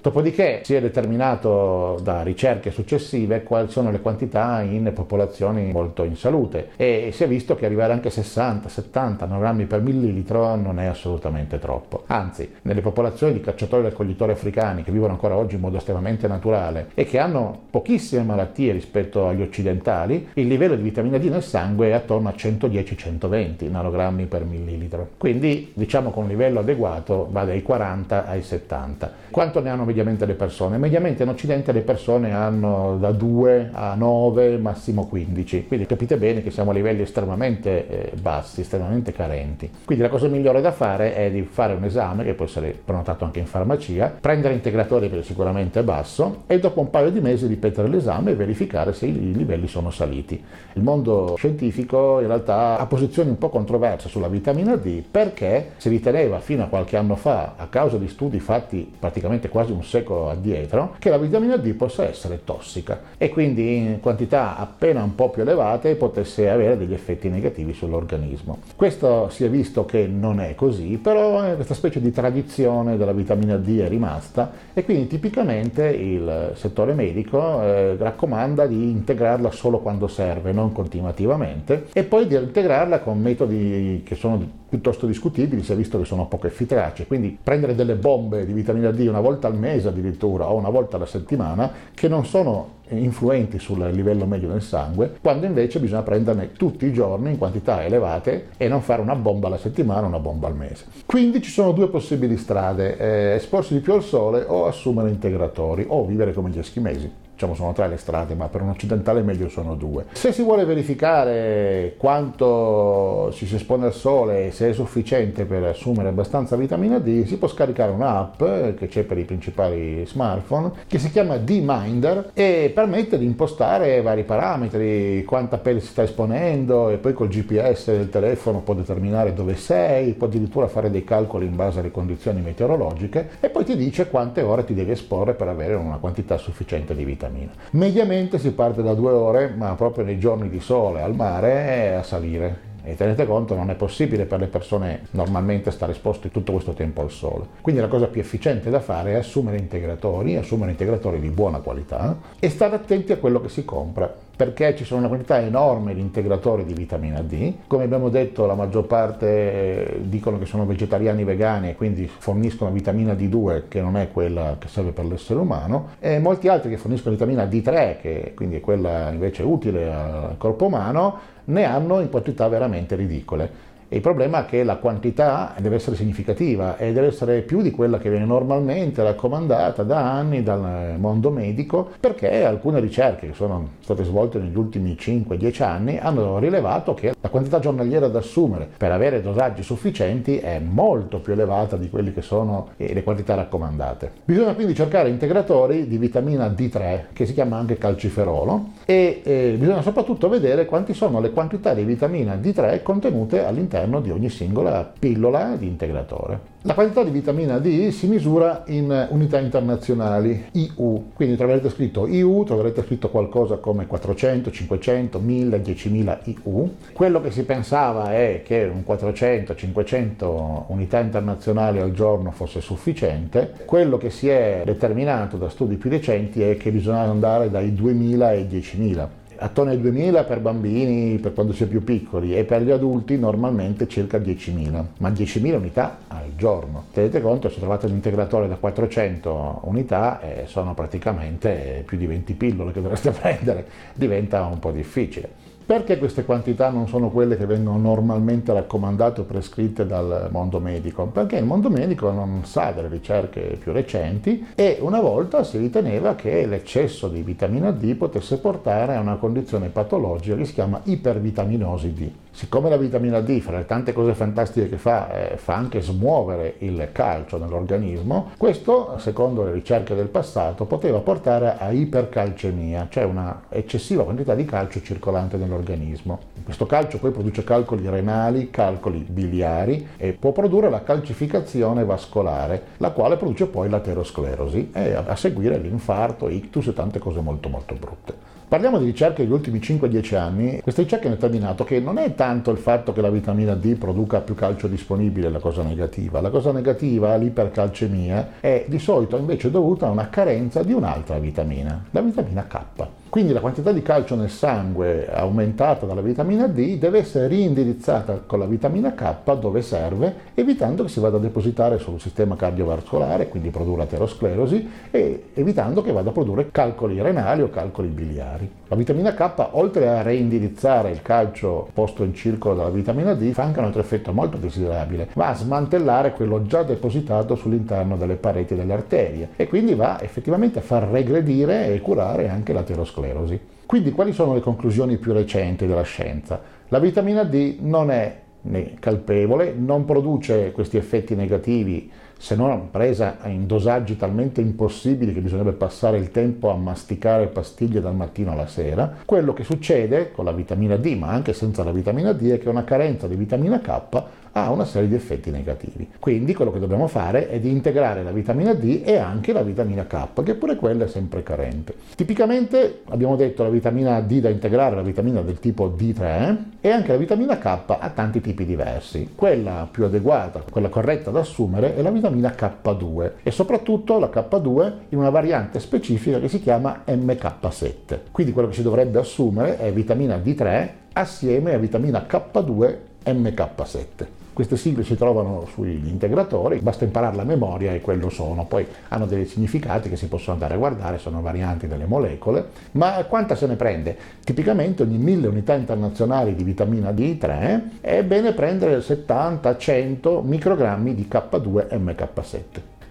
Dopodiché 0.00 0.60
si 0.64 0.74
è 0.74 0.80
determinato 0.80 1.98
da 2.02 2.22
ricerche 2.22 2.70
successive 2.70 3.42
quali 3.42 3.68
sono 3.70 3.90
le 3.90 4.00
quantità 4.00 4.60
in 4.62 4.90
popolazioni 4.94 5.72
molto 5.72 6.04
in 6.04 6.16
salute 6.16 6.70
e 6.76 7.10
si 7.12 7.24
è 7.24 7.28
visto 7.28 7.54
che 7.54 7.66
arrivare 7.66 7.92
anche 7.92 8.08
a 8.08 8.10
60-70 8.10 9.28
nanogrammi 9.28 9.66
per 9.66 9.80
millilitro 9.80 10.54
non 10.56 10.78
è 10.78 10.86
assolutamente 10.86 11.58
troppo. 11.58 12.04
Anzi, 12.06 12.50
nelle 12.62 12.80
popolazioni 12.80 13.32
di 13.32 13.40
cacciatori 13.40 13.86
e 13.86 13.90
raccoglitori 13.90 14.32
africani 14.32 14.82
che 14.82 14.92
vivono 14.92 15.12
ancora 15.12 15.36
oggi 15.36 15.54
in 15.56 15.60
modo 15.60 15.76
estremamente 15.76 16.26
naturale 16.28 16.88
e 16.94 17.04
che 17.04 17.18
hanno 17.18 17.58
pochissime 17.70 18.22
malattie 18.22 18.72
rispetto 18.72 19.26
agli 19.26 19.42
occidentali, 19.42 20.28
il 20.34 20.46
livello 20.46 20.74
di 20.76 20.82
vitamina 20.82 21.18
D 21.18 21.24
nel 21.24 21.42
sangue 21.42 21.88
è 21.88 21.92
attorno 21.92 22.28
a 22.28 22.34
110-120 22.36 23.70
nanogrammi 23.70 24.26
per 24.26 24.44
millilitro. 24.44 25.10
Quindi 25.16 25.72
diciamo 25.74 26.10
con 26.10 26.24
un 26.24 26.28
livello 26.28 26.60
adeguato 26.60 27.28
va 27.30 27.44
dai 27.44 27.62
40 27.62 28.26
ai 28.26 28.42
70. 28.42 29.15
Quanto 29.30 29.60
ne 29.60 29.70
hanno 29.70 29.84
mediamente 29.84 30.24
le 30.24 30.34
persone? 30.34 30.78
Mediamente 30.78 31.24
in 31.24 31.28
Occidente 31.28 31.72
le 31.72 31.80
persone 31.80 32.32
hanno 32.32 32.96
da 32.98 33.10
2 33.10 33.70
a 33.72 33.94
9, 33.94 34.56
massimo 34.58 35.06
15. 35.06 35.66
Quindi 35.66 35.86
capite 35.86 36.16
bene 36.16 36.42
che 36.42 36.50
siamo 36.50 36.70
a 36.70 36.74
livelli 36.74 37.02
estremamente 37.02 37.88
eh, 37.88 38.12
bassi, 38.16 38.60
estremamente 38.60 39.12
carenti. 39.12 39.70
Quindi 39.84 40.04
la 40.04 40.10
cosa 40.10 40.28
migliore 40.28 40.60
da 40.60 40.72
fare 40.72 41.14
è 41.14 41.30
di 41.30 41.42
fare 41.42 41.74
un 41.74 41.84
esame 41.84 42.24
che 42.24 42.34
può 42.34 42.44
essere 42.44 42.78
prenotato 42.82 43.24
anche 43.24 43.40
in 43.40 43.46
farmacia, 43.46 44.14
prendere 44.20 44.54
integratori 44.54 45.08
perché 45.08 45.24
sicuramente 45.24 45.80
è 45.80 45.82
basso 45.82 46.42
e 46.46 46.58
dopo 46.58 46.80
un 46.80 46.90
paio 46.90 47.10
di 47.10 47.20
mesi 47.20 47.46
ripetere 47.46 47.88
l'esame 47.88 48.30
e 48.30 48.34
verificare 48.34 48.92
se 48.92 49.06
i 49.06 49.32
livelli 49.32 49.68
sono 49.68 49.90
saliti. 49.90 50.42
Il 50.74 50.82
mondo 50.82 51.34
scientifico 51.36 52.20
in 52.20 52.26
realtà 52.26 52.78
ha 52.78 52.86
posizioni 52.86 53.30
un 53.30 53.38
po' 53.38 53.48
controverse 53.48 54.08
sulla 54.08 54.28
vitamina 54.28 54.76
D 54.76 55.02
perché 55.08 55.72
si 55.76 55.88
riteneva 55.88 56.38
fino 56.40 56.62
a 56.62 56.66
qualche 56.66 56.96
anno 56.96 57.16
fa, 57.16 57.54
a 57.56 57.66
causa 57.66 57.96
di 57.96 58.08
studi 58.08 58.40
fatti 58.40 58.94
praticamente 59.06 59.48
quasi 59.48 59.70
un 59.70 59.84
secolo 59.84 60.28
addietro, 60.30 60.96
che 60.98 61.10
la 61.10 61.18
vitamina 61.18 61.56
D 61.56 61.72
possa 61.74 62.04
essere 62.04 62.40
tossica 62.42 63.00
e 63.16 63.28
quindi 63.28 63.76
in 63.76 64.00
quantità 64.00 64.56
appena 64.56 65.00
un 65.04 65.14
po' 65.14 65.30
più 65.30 65.42
elevate 65.42 65.94
potesse 65.94 66.50
avere 66.50 66.76
degli 66.76 66.92
effetti 66.92 67.28
negativi 67.28 67.72
sull'organismo. 67.72 68.58
Questo 68.74 69.28
si 69.28 69.44
è 69.44 69.48
visto 69.48 69.84
che 69.84 70.08
non 70.08 70.40
è 70.40 70.56
così, 70.56 70.98
però 71.00 71.54
questa 71.54 71.74
specie 71.74 72.00
di 72.00 72.10
tradizione 72.10 72.96
della 72.96 73.12
vitamina 73.12 73.56
D 73.56 73.78
è 73.78 73.88
rimasta 73.88 74.50
e 74.74 74.84
quindi 74.84 75.06
tipicamente 75.06 75.86
il 75.86 76.50
settore 76.54 76.92
medico 76.92 77.62
eh, 77.62 77.96
raccomanda 77.96 78.66
di 78.66 78.90
integrarla 78.90 79.52
solo 79.52 79.78
quando 79.78 80.08
serve, 80.08 80.50
non 80.50 80.72
continuativamente, 80.72 81.86
e 81.92 82.02
poi 82.02 82.26
di 82.26 82.34
integrarla 82.34 82.98
con 82.98 83.20
metodi 83.20 84.02
che 84.04 84.16
sono 84.16 84.64
piuttosto 84.68 85.06
discutibili, 85.06 85.62
si 85.62 85.72
è 85.72 85.76
visto 85.76 85.96
che 85.96 86.04
sono 86.04 86.26
poco 86.26 86.48
efficaci, 86.48 87.06
quindi 87.06 87.38
prendere 87.40 87.76
delle 87.76 87.94
bombe 87.94 88.44
di 88.44 88.52
vitamina 88.52 88.90
D 88.90 88.95
una 89.06 89.20
volta 89.20 89.46
al 89.46 89.56
mese 89.56 89.88
addirittura 89.88 90.50
o 90.50 90.56
una 90.56 90.70
volta 90.70 90.96
alla 90.96 91.06
settimana, 91.06 91.70
che 91.94 92.08
non 92.08 92.24
sono 92.24 92.74
influenti 92.88 93.58
sul 93.58 93.84
livello 93.90 94.26
medio 94.26 94.48
del 94.48 94.62
sangue, 94.62 95.16
quando 95.20 95.46
invece 95.46 95.80
bisogna 95.80 96.02
prenderne 96.02 96.52
tutti 96.52 96.86
i 96.86 96.92
giorni 96.92 97.30
in 97.30 97.38
quantità 97.38 97.84
elevate 97.84 98.48
e 98.56 98.68
non 98.68 98.80
fare 98.80 99.02
una 99.02 99.16
bomba 99.16 99.48
alla 99.48 99.58
settimana 99.58 100.06
una 100.06 100.20
bomba 100.20 100.46
al 100.46 100.54
mese. 100.54 100.84
Quindi 101.04 101.42
ci 101.42 101.50
sono 101.50 101.72
due 101.72 101.88
possibili 101.88 102.36
strade, 102.36 102.96
eh, 102.96 103.34
esporsi 103.34 103.74
di 103.74 103.80
più 103.80 103.92
al 103.92 104.02
sole 104.02 104.44
o 104.46 104.66
assumere 104.66 105.10
integratori 105.10 105.84
o 105.88 106.04
vivere 106.04 106.32
come 106.32 106.50
gli 106.50 106.58
eschimesi 106.58 107.24
diciamo 107.36 107.54
sono 107.54 107.74
tre 107.74 107.86
le 107.86 107.98
strade, 107.98 108.34
ma 108.34 108.48
per 108.48 108.62
un 108.62 108.70
occidentale 108.70 109.20
meglio 109.20 109.50
sono 109.50 109.74
due. 109.74 110.06
Se 110.12 110.32
si 110.32 110.42
vuole 110.42 110.64
verificare 110.64 111.94
quanto 111.98 113.30
ci 113.34 113.46
si 113.46 113.56
espone 113.56 113.86
al 113.86 113.92
sole 113.92 114.46
e 114.46 114.50
se 114.52 114.70
è 114.70 114.72
sufficiente 114.72 115.44
per 115.44 115.62
assumere 115.64 116.08
abbastanza 116.08 116.56
vitamina 116.56 116.98
D, 116.98 117.26
si 117.26 117.36
può 117.36 117.46
scaricare 117.46 117.92
un'app 117.92 118.38
che 118.78 118.88
c'è 118.88 119.02
per 119.02 119.18
i 119.18 119.24
principali 119.24 120.06
smartphone 120.06 120.72
che 120.86 120.98
si 120.98 121.10
chiama 121.10 121.36
D-Minder 121.36 122.30
e 122.32 122.72
permette 122.74 123.18
di 123.18 123.26
impostare 123.26 124.00
vari 124.00 124.24
parametri, 124.24 125.22
quanta 125.24 125.58
pelle 125.58 125.80
si 125.80 125.88
sta 125.88 126.04
esponendo 126.04 126.88
e 126.88 126.96
poi 126.96 127.12
col 127.12 127.28
GPS 127.28 127.88
del 127.90 128.08
telefono 128.08 128.60
può 128.60 128.72
determinare 128.72 129.34
dove 129.34 129.56
sei, 129.56 130.14
può 130.14 130.26
addirittura 130.26 130.68
fare 130.68 130.90
dei 130.90 131.04
calcoli 131.04 131.44
in 131.44 131.54
base 131.54 131.80
alle 131.80 131.90
condizioni 131.90 132.40
meteorologiche 132.40 133.28
e 133.40 133.50
poi 133.50 133.64
ti 133.64 133.76
dice 133.76 134.08
quante 134.08 134.40
ore 134.40 134.64
ti 134.64 134.72
devi 134.72 134.92
esporre 134.92 135.34
per 135.34 135.48
avere 135.48 135.74
una 135.74 135.98
quantità 135.98 136.38
sufficiente 136.38 136.94
di 136.94 137.04
vitamina 137.04 137.24
vitamina. 137.28 137.52
Mediamente 137.70 138.38
si 138.38 138.52
parte 138.52 138.82
da 138.82 138.94
due 138.94 139.12
ore, 139.12 139.48
ma 139.48 139.74
proprio 139.74 140.04
nei 140.04 140.18
giorni 140.18 140.48
di 140.48 140.60
sole 140.60 141.02
al 141.02 141.14
mare 141.14 141.96
a 141.96 142.02
salire. 142.02 142.64
E 142.88 142.94
tenete 142.94 143.26
conto, 143.26 143.56
non 143.56 143.70
è 143.70 143.74
possibile 143.74 144.26
per 144.26 144.38
le 144.38 144.46
persone 144.46 145.06
normalmente 145.10 145.72
stare 145.72 145.90
esposti 145.90 146.30
tutto 146.30 146.52
questo 146.52 146.72
tempo 146.72 147.00
al 147.00 147.10
sole. 147.10 147.44
Quindi 147.60 147.80
la 147.80 147.88
cosa 147.88 148.06
più 148.06 148.20
efficiente 148.20 148.70
da 148.70 148.78
fare 148.78 149.12
è 149.12 149.14
assumere 149.16 149.56
integratori, 149.58 150.36
assumere 150.36 150.70
integratori 150.70 151.18
di 151.18 151.30
buona 151.30 151.58
qualità 151.58 152.16
e 152.38 152.48
stare 152.48 152.76
attenti 152.76 153.10
a 153.10 153.16
quello 153.16 153.40
che 153.40 153.48
si 153.48 153.64
compra 153.64 154.14
perché 154.36 154.76
ci 154.76 154.84
sono 154.84 155.00
una 155.00 155.08
quantità 155.08 155.40
enorme 155.40 155.94
di 155.94 156.00
integratori 156.00 156.64
di 156.64 156.74
vitamina 156.74 157.22
D. 157.22 157.54
Come 157.66 157.84
abbiamo 157.84 158.10
detto, 158.10 158.44
la 158.44 158.54
maggior 158.54 158.84
parte 158.84 159.26
eh, 159.26 160.00
dicono 160.02 160.38
che 160.38 160.44
sono 160.44 160.66
vegetariani 160.66 161.24
vegani 161.24 161.70
e 161.70 161.74
quindi 161.74 162.06
forniscono 162.06 162.70
vitamina 162.70 163.14
D2 163.14 163.62
che 163.68 163.80
non 163.80 163.96
è 163.96 164.10
quella 164.12 164.56
che 164.58 164.68
serve 164.68 164.92
per 164.92 165.06
l'essere 165.06 165.40
umano, 165.40 165.88
e 165.98 166.18
molti 166.18 166.48
altri 166.48 166.68
che 166.68 166.76
forniscono 166.76 167.14
vitamina 167.14 167.44
D3 167.44 168.00
che 168.00 168.32
quindi 168.36 168.56
è 168.56 168.60
quella 168.60 169.10
invece 169.10 169.42
utile 169.42 169.90
al 169.90 170.34
corpo 170.36 170.66
umano, 170.66 171.18
ne 171.44 171.64
hanno 171.64 172.00
in 172.00 172.10
quantità 172.10 172.46
veramente 172.48 172.94
ridicole. 172.94 173.65
Il 173.88 174.00
problema 174.00 174.44
è 174.44 174.46
che 174.46 174.64
la 174.64 174.78
quantità 174.78 175.54
deve 175.60 175.76
essere 175.76 175.94
significativa 175.94 176.76
e 176.76 176.92
deve 176.92 177.06
essere 177.06 177.42
più 177.42 177.62
di 177.62 177.70
quella 177.70 177.98
che 177.98 178.10
viene 178.10 178.24
normalmente 178.24 179.00
raccomandata 179.00 179.84
da 179.84 180.12
anni 180.12 180.42
dal 180.42 180.96
mondo 180.98 181.30
medico 181.30 181.90
perché 182.00 182.44
alcune 182.44 182.80
ricerche 182.80 183.28
che 183.28 183.34
sono 183.34 183.74
state 183.80 184.02
svolte 184.02 184.40
negli 184.40 184.56
ultimi 184.56 184.96
5-10 184.98 185.62
anni 185.62 185.98
hanno 185.98 186.40
rilevato 186.40 186.94
che 186.94 187.14
la 187.20 187.28
quantità 187.28 187.60
giornaliera 187.60 188.08
da 188.08 188.18
assumere 188.18 188.68
per 188.76 188.90
avere 188.90 189.22
dosaggi 189.22 189.62
sufficienti 189.62 190.38
è 190.38 190.58
molto 190.58 191.20
più 191.20 191.34
elevata 191.34 191.76
di 191.76 191.88
quelle 191.88 192.12
che 192.12 192.22
sono 192.22 192.70
le 192.76 193.02
quantità 193.04 193.36
raccomandate. 193.36 194.10
Bisogna 194.24 194.54
quindi 194.54 194.74
cercare 194.74 195.10
integratori 195.10 195.86
di 195.86 195.96
vitamina 195.96 196.48
D3 196.48 197.04
che 197.12 197.24
si 197.24 197.34
chiama 197.34 197.56
anche 197.56 197.78
calciferolo 197.78 198.70
e 198.84 199.20
eh, 199.22 199.54
bisogna 199.56 199.82
soprattutto 199.82 200.28
vedere 200.28 200.64
quanti 200.64 200.92
sono 200.92 201.20
le 201.20 201.30
quantità 201.30 201.72
di 201.72 201.84
vitamina 201.84 202.34
D3 202.34 202.82
contenute 202.82 203.44
all'interno 203.44 203.74
all'interno 203.76 204.00
di 204.00 204.10
ogni 204.10 204.30
singola 204.30 204.90
pillola 204.98 205.54
di 205.56 205.66
integratore. 205.66 206.54
La 206.62 206.74
quantità 206.74 207.04
di 207.04 207.10
vitamina 207.10 207.58
D 207.58 207.90
si 207.90 208.08
misura 208.08 208.64
in 208.66 209.06
unità 209.10 209.38
internazionali 209.38 210.46
IU, 210.52 211.12
quindi 211.14 211.36
troverete 211.36 211.70
scritto 211.70 212.08
IU, 212.08 212.42
troverete 212.42 212.82
scritto 212.82 213.08
qualcosa 213.08 213.58
come 213.58 213.86
400, 213.86 214.50
500, 214.50 215.20
1000, 215.20 215.62
10.000 215.62 216.18
IU. 216.24 216.74
Quello 216.92 217.20
che 217.20 217.30
si 217.30 217.44
pensava 217.44 218.12
è 218.12 218.42
che 218.44 218.68
un 218.72 218.82
400, 218.82 219.54
500 219.54 220.64
unità 220.68 220.98
internazionali 220.98 221.78
al 221.78 221.92
giorno 221.92 222.32
fosse 222.32 222.60
sufficiente, 222.60 223.52
quello 223.64 223.96
che 223.96 224.10
si 224.10 224.28
è 224.28 224.62
determinato 224.64 225.36
da 225.36 225.48
studi 225.48 225.76
più 225.76 225.88
recenti 225.88 226.42
è 226.42 226.56
che 226.56 226.72
bisogna 226.72 227.02
andare 227.02 227.48
dai 227.48 227.74
2000 227.74 228.26
ai 228.26 228.44
10.000 228.44 229.08
attorno 229.38 229.70
ai 229.70 229.80
2000 229.80 230.24
per 230.24 230.40
bambini 230.40 231.18
per 231.18 231.32
quando 231.32 231.52
si 231.52 231.64
è 231.64 231.66
più 231.66 231.84
piccoli 231.84 232.36
e 232.36 232.44
per 232.44 232.62
gli 232.62 232.70
adulti 232.70 233.18
normalmente 233.18 233.88
circa 233.88 234.18
10.000, 234.18 234.84
ma 234.98 235.10
10.000 235.10 235.54
unità 235.54 235.98
al 236.08 236.34
giorno. 236.36 236.84
Tenete 236.92 237.20
conto, 237.20 237.48
se 237.48 237.58
trovate 237.58 237.86
un 237.86 237.92
integratore 237.92 238.48
da 238.48 238.56
400 238.56 239.60
unità 239.64 240.20
eh, 240.20 240.44
sono 240.46 240.74
praticamente 240.74 241.82
più 241.86 241.96
di 241.96 242.06
20 242.06 242.34
pillole 242.34 242.72
che 242.72 242.82
dovreste 242.82 243.10
prendere, 243.18 243.66
diventa 243.94 244.44
un 244.44 244.58
po' 244.58 244.70
difficile. 244.70 245.45
Perché 245.66 245.98
queste 245.98 246.24
quantità 246.24 246.70
non 246.70 246.86
sono 246.86 247.10
quelle 247.10 247.36
che 247.36 247.44
vengono 247.44 247.76
normalmente 247.76 248.52
raccomandate 248.52 249.22
o 249.22 249.24
prescritte 249.24 249.84
dal 249.84 250.28
mondo 250.30 250.60
medico? 250.60 251.06
Perché 251.06 251.38
il 251.38 251.44
mondo 251.44 251.70
medico 251.70 252.12
non 252.12 252.44
sa 252.44 252.70
delle 252.70 252.86
ricerche 252.86 253.58
più 253.60 253.72
recenti 253.72 254.46
e 254.54 254.78
una 254.80 255.00
volta 255.00 255.42
si 255.42 255.58
riteneva 255.58 256.14
che 256.14 256.46
l'eccesso 256.46 257.08
di 257.08 257.20
vitamina 257.22 257.72
D 257.72 257.96
potesse 257.96 258.38
portare 258.38 258.94
a 258.94 259.00
una 259.00 259.16
condizione 259.16 259.66
patologica 259.66 260.36
che 260.36 260.44
si 260.44 260.52
chiama 260.52 260.80
ipervitaminosi 260.84 261.92
D. 261.92 262.10
Siccome 262.36 262.68
la 262.68 262.76
vitamina 262.76 263.22
D, 263.22 263.40
fra 263.40 263.56
le 263.56 263.64
tante 263.64 263.94
cose 263.94 264.12
fantastiche 264.12 264.68
che 264.68 264.76
fa, 264.76 265.10
eh, 265.10 265.36
fa 265.38 265.54
anche 265.54 265.80
smuovere 265.80 266.56
il 266.58 266.90
calcio 266.92 267.38
nell'organismo, 267.38 268.32
questo, 268.36 268.98
secondo 268.98 269.42
le 269.42 269.52
ricerche 269.52 269.94
del 269.94 270.08
passato, 270.08 270.66
poteva 270.66 270.98
portare 270.98 271.56
a 271.58 271.70
ipercalcemia, 271.70 272.88
cioè 272.90 273.04
una 273.04 273.44
eccessiva 273.48 274.04
quantità 274.04 274.34
di 274.34 274.44
calcio 274.44 274.82
circolante 274.82 275.38
nell'organismo. 275.38 276.18
Questo 276.44 276.66
calcio 276.66 276.98
poi 276.98 277.10
produce 277.10 277.42
calcoli 277.42 277.88
renali, 277.88 278.50
calcoli 278.50 278.98
biliari 278.98 279.88
e 279.96 280.12
può 280.12 280.32
produrre 280.32 280.68
la 280.68 280.82
calcificazione 280.82 281.86
vascolare, 281.86 282.64
la 282.76 282.90
quale 282.90 283.16
produce 283.16 283.46
poi 283.46 283.70
l'aterosclerosi 283.70 284.72
e 284.74 284.92
a 284.92 285.16
seguire 285.16 285.56
l'infarto, 285.56 286.28
ictus 286.28 286.66
e 286.66 286.74
tante 286.74 286.98
cose 286.98 287.20
molto 287.20 287.48
molto 287.48 287.74
brutte. 287.74 288.35
Parliamo 288.48 288.78
di 288.78 288.84
ricerche 288.84 289.24
degli 289.24 289.32
ultimi 289.32 289.58
5-10 289.58 290.14
anni. 290.14 290.60
Queste 290.62 290.82
ricerche 290.82 291.06
hanno 291.06 291.16
determinato 291.16 291.64
che 291.64 291.80
non 291.80 291.98
è 291.98 292.14
tanto 292.14 292.52
il 292.52 292.58
fatto 292.58 292.92
che 292.92 293.00
la 293.00 293.10
vitamina 293.10 293.56
D 293.56 293.74
produca 293.74 294.20
più 294.20 294.36
calcio 294.36 294.68
disponibile 294.68 295.28
la 295.30 295.40
cosa 295.40 295.64
negativa. 295.64 296.20
La 296.20 296.30
cosa 296.30 296.52
negativa, 296.52 297.16
l'ipercalcemia, 297.16 298.34
è 298.38 298.64
di 298.68 298.78
solito 298.78 299.16
invece 299.16 299.50
dovuta 299.50 299.88
a 299.88 299.90
una 299.90 300.08
carenza 300.10 300.62
di 300.62 300.72
un'altra 300.72 301.18
vitamina, 301.18 301.86
la 301.90 302.00
vitamina 302.00 302.46
K. 302.46 302.86
Quindi 303.08 303.32
la 303.32 303.40
quantità 303.40 303.72
di 303.72 303.82
calcio 303.82 304.14
nel 304.16 304.28
sangue 304.28 305.08
aumentata 305.10 305.86
dalla 305.86 306.00
vitamina 306.00 306.48
D 306.48 306.76
deve 306.76 306.98
essere 306.98 307.28
reindirizzata 307.28 308.22
con 308.26 308.40
la 308.40 308.46
vitamina 308.46 308.94
K 308.94 309.34
dove 309.38 309.62
serve, 309.62 310.14
evitando 310.34 310.82
che 310.82 310.88
si 310.88 311.00
vada 311.00 311.16
a 311.16 311.20
depositare 311.20 311.78
sul 311.78 312.00
sistema 312.00 312.36
cardiovascolare, 312.36 313.28
quindi 313.28 313.50
produrre 313.50 313.84
aterosclerosi, 313.84 314.68
e 314.90 315.28
evitando 315.34 315.82
che 315.82 315.92
vada 315.92 316.10
a 316.10 316.12
produrre 316.12 316.50
calcoli 316.50 317.00
renali 317.00 317.42
o 317.42 317.48
calcoli 317.48 317.88
biliari. 317.88 318.50
La 318.68 318.76
vitamina 318.76 319.14
K, 319.14 319.50
oltre 319.52 319.88
a 319.88 320.02
reindirizzare 320.02 320.90
il 320.90 321.00
calcio 321.00 321.68
posto 321.72 322.02
in 322.02 322.12
circolo 322.12 322.56
dalla 322.56 322.70
vitamina 322.70 323.14
D, 323.14 323.30
fa 323.30 323.44
anche 323.44 323.60
un 323.60 323.66
altro 323.66 323.80
effetto 323.80 324.12
molto 324.12 324.36
desiderabile, 324.36 325.10
va 325.14 325.28
a 325.28 325.34
smantellare 325.34 326.12
quello 326.12 326.44
già 326.46 326.64
depositato 326.64 327.36
sull'interno 327.36 327.96
delle 327.96 328.16
pareti 328.16 328.54
delle 328.54 328.72
arterie 328.72 329.28
e 329.36 329.46
quindi 329.46 329.74
va 329.74 330.02
effettivamente 330.02 330.58
a 330.58 330.62
far 330.62 330.88
regredire 330.88 331.72
e 331.72 331.80
curare 331.80 332.28
anche 332.28 332.52
l'aterosclerosi 332.52 332.95
sclerosi. 332.96 333.38
Quindi 333.66 333.92
quali 333.92 334.12
sono 334.12 334.34
le 334.34 334.40
conclusioni 334.40 334.96
più 334.96 335.12
recenti 335.12 335.66
della 335.66 335.82
scienza? 335.82 336.40
La 336.68 336.78
vitamina 336.78 337.24
D 337.24 337.58
non 337.60 337.90
è 337.90 338.22
né 338.42 338.74
calpevole, 338.78 339.52
non 339.52 339.84
produce 339.84 340.52
questi 340.52 340.76
effetti 340.76 341.14
negativi 341.14 341.90
se 342.18 342.34
non 342.34 342.70
presa 342.70 343.18
in 343.24 343.46
dosaggi 343.46 343.96
talmente 343.96 344.40
impossibili 344.40 345.12
che 345.12 345.20
bisognerebbe 345.20 345.56
passare 345.56 345.98
il 345.98 346.10
tempo 346.10 346.48
a 346.50 346.56
masticare 346.56 347.26
pastiglie 347.26 347.80
dal 347.80 347.94
mattino 347.94 348.32
alla 348.32 348.46
sera. 348.46 348.94
Quello 349.04 349.32
che 349.32 349.44
succede 349.44 350.12
con 350.12 350.24
la 350.24 350.32
vitamina 350.32 350.76
D, 350.76 350.96
ma 350.96 351.08
anche 351.08 351.34
senza 351.34 351.62
la 351.62 351.72
vitamina 351.72 352.12
D, 352.12 352.30
è 352.30 352.38
che 352.38 352.48
una 352.48 352.64
carenza 352.64 353.06
di 353.06 353.16
vitamina 353.16 353.60
K 353.60 354.02
ha 354.36 354.50
una 354.50 354.66
serie 354.66 354.86
di 354.86 354.94
effetti 354.94 355.30
negativi. 355.30 355.88
Quindi 355.98 356.34
quello 356.34 356.52
che 356.52 356.58
dobbiamo 356.58 356.88
fare 356.88 357.30
è 357.30 357.40
di 357.40 357.50
integrare 357.50 358.02
la 358.02 358.12
vitamina 358.12 358.52
D 358.52 358.82
e 358.84 358.98
anche 358.98 359.32
la 359.32 359.42
vitamina 359.42 359.86
K, 359.86 360.22
che 360.22 360.34
pure 360.34 360.56
quella 360.56 360.84
è 360.84 360.88
sempre 360.88 361.22
carente. 361.22 361.74
Tipicamente 361.96 362.82
abbiamo 362.90 363.16
detto 363.16 363.42
la 363.42 363.48
vitamina 363.48 363.98
D 364.02 364.20
da 364.20 364.28
integrare, 364.28 364.76
la 364.76 364.82
vitamina 364.82 365.22
del 365.22 365.40
tipo 365.40 365.74
D3 365.74 366.36
e 366.60 366.70
anche 366.70 366.92
la 366.92 366.98
vitamina 366.98 367.38
K 367.38 367.46
ha 367.46 367.90
tanti 367.94 368.20
tipi 368.20 368.44
diversi. 368.44 369.12
Quella 369.14 369.66
più 369.70 369.84
adeguata, 369.84 370.44
quella 370.50 370.68
corretta 370.68 371.10
da 371.10 371.20
assumere 371.20 371.74
è 371.74 371.80
la 371.80 371.90
vitamina 371.90 372.34
K2 372.38 373.12
e 373.22 373.30
soprattutto 373.30 373.98
la 373.98 374.10
K2 374.12 374.72
in 374.90 374.98
una 374.98 375.08
variante 375.08 375.60
specifica 375.60 376.20
che 376.20 376.28
si 376.28 376.42
chiama 376.42 376.82
MK7. 376.86 378.00
Quindi 378.12 378.34
quello 378.34 378.48
che 378.48 378.54
si 378.54 378.62
dovrebbe 378.62 378.98
assumere 378.98 379.56
è 379.56 379.72
vitamina 379.72 380.16
D3 380.16 380.68
assieme 380.92 381.54
a 381.54 381.58
vitamina 381.58 382.06
K2 382.06 382.76
MK7. 383.06 384.24
Queste 384.36 384.58
sigle 384.58 384.84
si 384.84 384.96
trovano 384.96 385.46
sugli 385.50 385.88
integratori, 385.88 386.58
basta 386.58 386.84
imparare 386.84 387.16
la 387.16 387.24
memoria 387.24 387.72
e 387.72 387.80
quello 387.80 388.10
sono, 388.10 388.44
poi 388.44 388.66
hanno 388.88 389.06
dei 389.06 389.24
significati 389.24 389.88
che 389.88 389.96
si 389.96 390.08
possono 390.08 390.34
andare 390.34 390.52
a 390.52 390.56
guardare, 390.58 390.98
sono 390.98 391.22
varianti 391.22 391.66
delle 391.66 391.86
molecole, 391.86 392.48
ma 392.72 393.02
quanta 393.04 393.34
se 393.34 393.46
ne 393.46 393.56
prende? 393.56 393.96
Tipicamente 394.22 394.82
ogni 394.82 394.98
1000 394.98 395.28
unità 395.28 395.54
internazionali 395.54 396.34
di 396.34 396.44
vitamina 396.44 396.90
D3 396.90 397.80
è 397.80 398.04
bene 398.04 398.34
prendere 398.34 398.76
70-100 398.80 400.22
microgrammi 400.22 400.94
di 400.94 401.08
K2 401.10 401.68
MK7. 401.70 402.42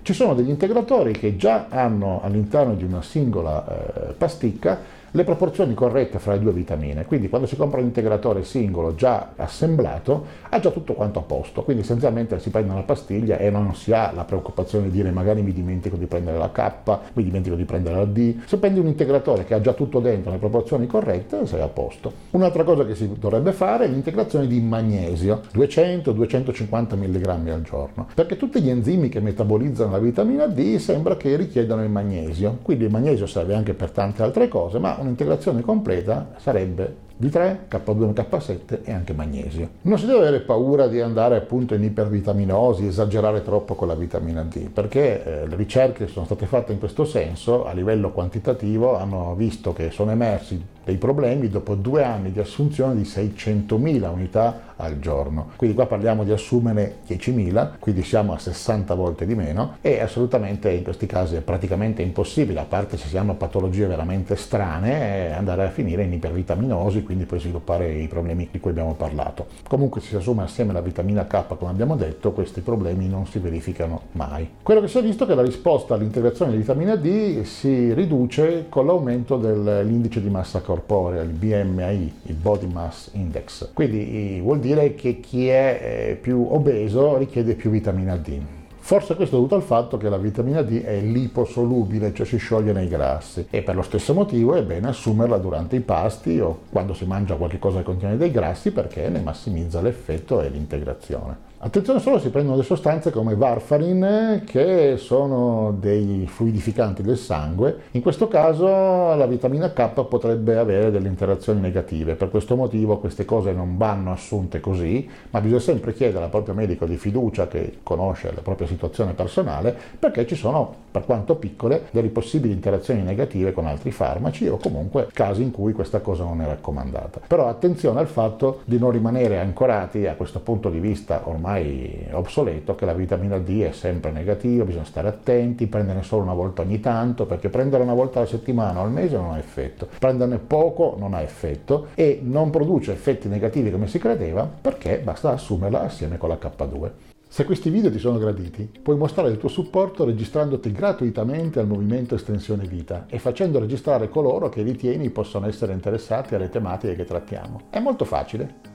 Ci 0.02 0.14
sono 0.14 0.34
degli 0.34 0.50
integratori 0.50 1.12
che 1.14 1.36
già 1.36 1.68
hanno 1.70 2.22
all'interno 2.24 2.74
di 2.74 2.84
una 2.84 3.04
singola 3.04 3.66
eh, 3.68 4.14
pasticca 4.14 4.80
le 5.16 5.24
proporzioni 5.24 5.74
corrette 5.74 6.20
fra 6.20 6.34
le 6.34 6.40
due 6.40 6.52
vitamine. 6.52 7.06
Quindi 7.06 7.30
quando 7.30 7.48
si 7.48 7.56
compra 7.56 7.80
un 7.80 7.86
integratore 7.86 8.44
singolo 8.44 8.96
già 8.96 9.32
assemblato 9.38 10.26
ha 10.50 10.60
già 10.60 10.72
tutto 10.72 10.94
quanto 10.94 11.20
a 11.20 11.22
posto, 11.22 11.64
quindi 11.64 11.84
essenzialmente 11.84 12.38
si 12.40 12.50
prende 12.50 12.74
una 12.74 12.82
pastiglia 12.82 13.38
e 13.38 13.50
non 13.50 13.74
si 13.76 13.94
ha 13.94 14.12
la 14.12 14.26
preoccupazione 14.26 14.90
di 14.90 14.92
dire 14.92 15.12
magari 15.12 15.42
mi 15.42 15.54
dimentico 15.54 15.96
di 15.96 16.06
prendere 16.06 16.38
la 16.38 16.52
K, 16.52 17.00
mi 17.14 17.24
dimentico 17.24 17.56
di 17.56 17.64
prendere 17.64 17.96
la 17.96 18.04
D. 18.04 18.44
Se 18.46 18.58
prendi 18.58 18.80
un 18.80 18.88
integratore 18.88 19.46
che 19.46 19.54
ha 19.54 19.62
già 19.62 19.72
tutto 19.72 20.02
dentro 20.02 20.32
le 20.32 20.38
proporzioni 20.38 20.86
corrette 20.86 21.46
sei 21.46 21.62
a 21.62 21.68
posto. 21.68 22.12
Un'altra 22.32 22.66
cosa 22.66 22.86
che 22.86 22.94
si 22.94 23.10
dovrebbe 23.18 23.54
fare 23.54 23.86
è 23.86 23.88
l'integrazione 23.88 24.48
di 24.48 24.60
magnesio, 24.60 25.44
200-250 25.54 26.98
mg 26.98 27.26
al 27.48 27.62
giorno, 27.62 28.08
perché 28.14 28.36
tutti 28.36 28.62
gli 28.62 28.70
enzimi 28.70 29.08
che 29.08 29.22
metabolizzano 29.22 29.92
la 29.92 30.00
vitamina 30.00 30.46
D 30.48 30.76
sembra 30.76 31.16
che 31.16 31.38
richiedano 31.38 31.84
il 31.84 31.90
magnesio, 31.90 32.58
quindi 32.62 32.84
il 32.84 32.92
magnesio 32.92 33.28
serve 33.28 33.56
anche 33.56 33.74
per 33.74 33.92
tante 33.92 34.22
altre 34.22 34.50
cose, 34.50 34.78
ma 34.78 35.04
un'integrazione 35.06 35.62
completa 35.62 36.34
sarebbe 36.38 37.04
D3, 37.18 37.60
K2, 37.70 38.14
K7 38.14 38.80
e 38.84 38.92
anche 38.92 39.14
magnesio. 39.14 39.70
Non 39.84 39.98
si 39.98 40.06
deve 40.06 40.20
avere 40.20 40.42
paura 40.42 40.88
di 40.88 41.00
andare 41.00 41.38
appunto 41.38 41.74
in 41.74 41.84
ipervitaminosi, 41.84 42.88
esagerare 42.88 43.42
troppo 43.42 43.76
con 43.76 43.88
la 43.88 43.96
vitamina 43.96 44.44
D, 44.44 44.70
perché 44.70 45.24
eh, 45.24 45.48
le 45.48 45.56
ricerche 45.56 46.06
che 46.06 46.12
sono 46.12 46.26
state 46.26 46.46
fatte 46.46 46.74
in 46.74 46.80
questo 46.80 47.06
senso 47.06 47.66
a 47.66 47.72
livello 47.72 48.12
quantitativo 48.12 48.98
hanno 48.98 49.34
visto 49.36 49.72
che 49.72 49.92
sono 49.92 50.12
emersi 50.12 50.62
dei 50.86 50.98
problemi 50.98 51.50
dopo 51.50 51.74
due 51.74 52.04
anni 52.04 52.32
di 52.32 52.40
assunzione 52.40 52.96
di 52.96 53.02
600.000 53.02 54.08
unità 54.10 54.74
al 54.78 55.00
giorno. 55.00 55.52
Quindi 55.56 55.76
qua 55.76 55.88
parliamo 55.88 56.24
di 56.24 56.32
assumere 56.32 56.98
10.000, 57.08 57.72
quindi 57.80 58.04
siamo 58.04 58.34
a 58.34 58.38
60 58.38 58.94
volte 58.94 59.26
di 59.26 59.34
meno 59.34 59.78
e 59.82 60.02
assolutamente 60.02 60.70
in 60.70 60.84
questi 60.84 61.06
casi 61.06 61.36
è 61.36 61.42
praticamente 61.42 62.02
impossibile, 62.02 62.60
a 62.60 62.66
parte 62.66 62.98
se 62.98 63.08
si 63.08 63.18
hanno 63.18 63.36
patologie 63.36 63.88
veramente 63.88 64.36
strane, 64.36 65.36
andare 65.36 65.64
a 65.64 65.70
finire 65.70 66.04
in 66.04 66.14
ipervitaminosi, 66.14 67.04
quindi 67.04 67.26
poi 67.26 67.40
sviluppare 67.40 67.92
i 67.94 68.08
problemi 68.08 68.48
di 68.52 68.60
cui 68.60 68.72
abbiamo 68.72 68.94
parlato. 68.94 69.48
Comunque 69.68 70.02
se 70.02 70.10
si 70.10 70.16
assume 70.18 70.44
assieme 70.44 70.74
la 70.74 70.82
vitamina 70.82 71.26
K, 71.26 71.56
come 71.58 71.72
abbiamo 71.72 71.96
detto, 71.96 72.32
questi 72.32 72.62
problemi 72.62 73.08
non 73.08 73.26
si 73.26 73.40
verificano 73.40 74.02
mai. 74.12 74.48
Quello 74.62 74.82
che 74.82 74.88
si 74.88 74.98
è 75.00 75.02
visto 75.02 75.24
è 75.24 75.28
che 75.28 75.36
la 75.36 75.42
risposta 75.42 75.96
all'integrazione 75.96 76.52
di 76.52 76.58
vitamina 76.58 76.96
D 76.96 77.44
si 77.44 77.94
riduce 77.94 78.66
con 78.70 78.86
l'aumento 78.86 79.38
dell'indice 79.38 80.22
di 80.22 80.30
massa 80.30 80.60
corporea 80.60 80.75
corporea, 80.76 81.22
il 81.22 81.30
BMI, 81.30 82.14
il 82.24 82.36
Body 82.36 82.68
Mass 82.68 83.10
Index. 83.14 83.70
Quindi 83.74 84.40
vuol 84.42 84.60
dire 84.60 84.94
che 84.96 85.20
chi 85.20 85.48
è 85.48 86.10
eh, 86.10 86.16
più 86.16 86.48
obeso 86.50 87.18
richiede 87.18 87.56
più 87.56 87.70
vitamina 87.70 88.18
D. 88.18 88.40
Forse 88.78 89.16
questo 89.16 89.36
è 89.36 89.40
dovuto 89.40 89.56
al 89.56 89.64
fatto 89.64 89.98
che 89.98 90.10
la 90.10 90.18
vitamina 90.18 90.62
D 90.62 90.84
è 90.84 91.00
liposolubile, 91.00 92.14
cioè 92.14 92.26
si 92.26 92.38
scioglie 92.38 92.72
nei 92.72 92.88
grassi 92.88 93.48
e 93.50 93.64
per 93.64 93.74
lo 93.74 93.82
stesso 93.82 94.14
motivo 94.14 94.54
è 94.54 94.62
bene 94.62 94.90
assumerla 94.90 95.38
durante 95.38 95.78
i 95.78 95.80
pasti 95.80 96.40
o 96.40 96.60
quando 96.70 96.94
si 96.94 97.06
mangia 97.06 97.34
qualcosa 97.34 97.80
che 97.80 97.84
contiene 97.84 98.16
dei 98.16 98.30
grassi 98.30 98.72
perché 98.72 99.10
ne 99.10 99.22
massimizza 99.22 99.82
l'effetto 99.82 100.40
e 100.42 100.50
l'integrazione. 100.50 101.54
Attenzione 101.58 102.00
solo 102.00 102.20
si 102.20 102.30
prendono 102.30 102.58
delle 102.58 102.68
sostanze 102.68 103.12
come 103.12 103.34
varfarin 103.34 104.44
che 104.46 104.98
sono 104.98 105.74
dei 105.80 106.28
fluidificanti 106.28 107.02
del 107.02 107.18
sangue. 107.18 107.78
In 107.92 108.02
questo 108.02 108.28
caso 108.28 108.68
la 108.68 109.26
vitamina 109.26 109.72
K 109.72 110.04
potrebbe 110.04 110.58
avere 110.58 110.92
delle 110.92 111.08
interazioni 111.08 111.62
negative. 111.62 112.16
Per 112.16 112.30
questo 112.30 112.58
motivo 112.58 112.98
queste 112.98 113.24
cose 113.24 113.54
non 113.54 113.78
vanno 113.78 114.12
assunte 114.12 114.60
così, 114.60 115.10
ma 115.32 115.40
bisogna 115.40 115.62
sempre 115.62 115.94
chiedere 115.94 116.26
al 116.26 116.30
proprio 116.30 116.54
medico 116.54 116.86
di 116.86 116.98
fiducia 116.98 117.48
che 117.48 117.80
conosce 117.84 118.32
la 118.36 118.42
propria 118.42 118.68
situazione 118.68 119.14
personale 119.14 119.76
perché 119.98 120.28
ci 120.28 120.36
sono, 120.36 120.72
per 120.92 121.06
quanto 121.06 121.36
piccole, 121.36 121.86
delle 121.92 122.10
possibili 122.10 122.54
interazioni 122.54 123.02
negative 123.02 123.54
con 123.54 123.66
altri 123.66 123.92
farmaci 123.92 124.46
o 124.48 124.58
comunque 124.58 125.08
casi 125.14 125.42
in 125.42 125.52
cui 125.52 125.72
questa 125.72 126.02
cosa 126.02 126.26
non 126.26 126.42
è 126.42 126.46
raccomandata. 126.46 127.22
Però 127.26 127.48
attenzione 127.48 128.02
al 128.02 128.08
fatto 128.08 128.60
di 128.66 128.78
non 128.78 128.92
rimanere 128.92 129.40
ancorati 129.40 130.06
a 130.06 130.16
questo 130.16 130.42
punto 130.42 130.70
di 130.70 130.80
vista 130.80 131.22
ormai 131.24 131.54
ormai 131.56 132.08
obsoleto 132.12 132.76
che 132.76 132.86
la 132.86 132.94
vitamina 132.94 133.38
D 133.40 133.62
è 133.62 133.72
sempre 133.72 134.12
negativa, 134.12 134.64
bisogna 134.64 134.86
stare 134.86 135.08
attenti, 135.08 135.68
prenderne 135.68 136.04
solo 136.04 136.24
una 136.24 136.34
volta 136.34 136.62
ogni 136.62 136.80
tanto, 136.80 137.26
perché 137.26 137.50
prendere 137.50 137.84
una 137.84 137.94
volta 137.94 138.20
alla 138.20 138.28
settimana 138.28 138.80
o 138.80 138.84
al 138.84 138.92
mese 138.92 139.16
non 139.16 139.32
ha 139.32 139.38
effetto, 139.38 139.88
prenderne 140.00 140.38
poco 140.38 140.96
non 140.98 141.14
ha 141.14 141.22
effetto 141.22 141.88
e 141.96 142.20
non 142.22 142.50
produce 142.50 142.92
effetti 142.92 143.28
negativi 143.28 143.72
come 143.72 143.88
si 143.88 144.00
credeva 144.00 144.50
perché 144.62 145.00
basta 145.04 145.32
assumerla 145.32 145.82
assieme 145.82 146.18
con 146.18 146.30
la 146.30 146.38
K2. 146.42 146.92
Se 147.28 147.44
questi 147.44 147.70
video 147.70 147.92
ti 147.92 148.00
sono 148.00 148.18
graditi, 148.18 148.70
puoi 148.82 148.96
mostrare 148.96 149.30
il 149.30 149.38
tuo 149.38 149.50
supporto 149.50 150.06
registrandoti 150.06 150.72
gratuitamente 150.72 151.60
al 151.60 151.68
movimento 151.68 152.16
Estensione 152.16 152.66
Vita 152.66 153.08
e 153.10 153.20
facendo 153.20 153.60
registrare 153.60 154.08
coloro 154.08 154.48
che 154.48 154.62
ritieni 154.62 155.10
possono 155.10 155.48
essere 155.48 155.74
interessati 155.74 156.34
alle 156.34 156.50
tematiche 156.50 156.96
che 156.96 157.04
trattiamo. 157.04 157.64
È 157.70 157.80
molto 157.80 158.06
facile 158.06 158.75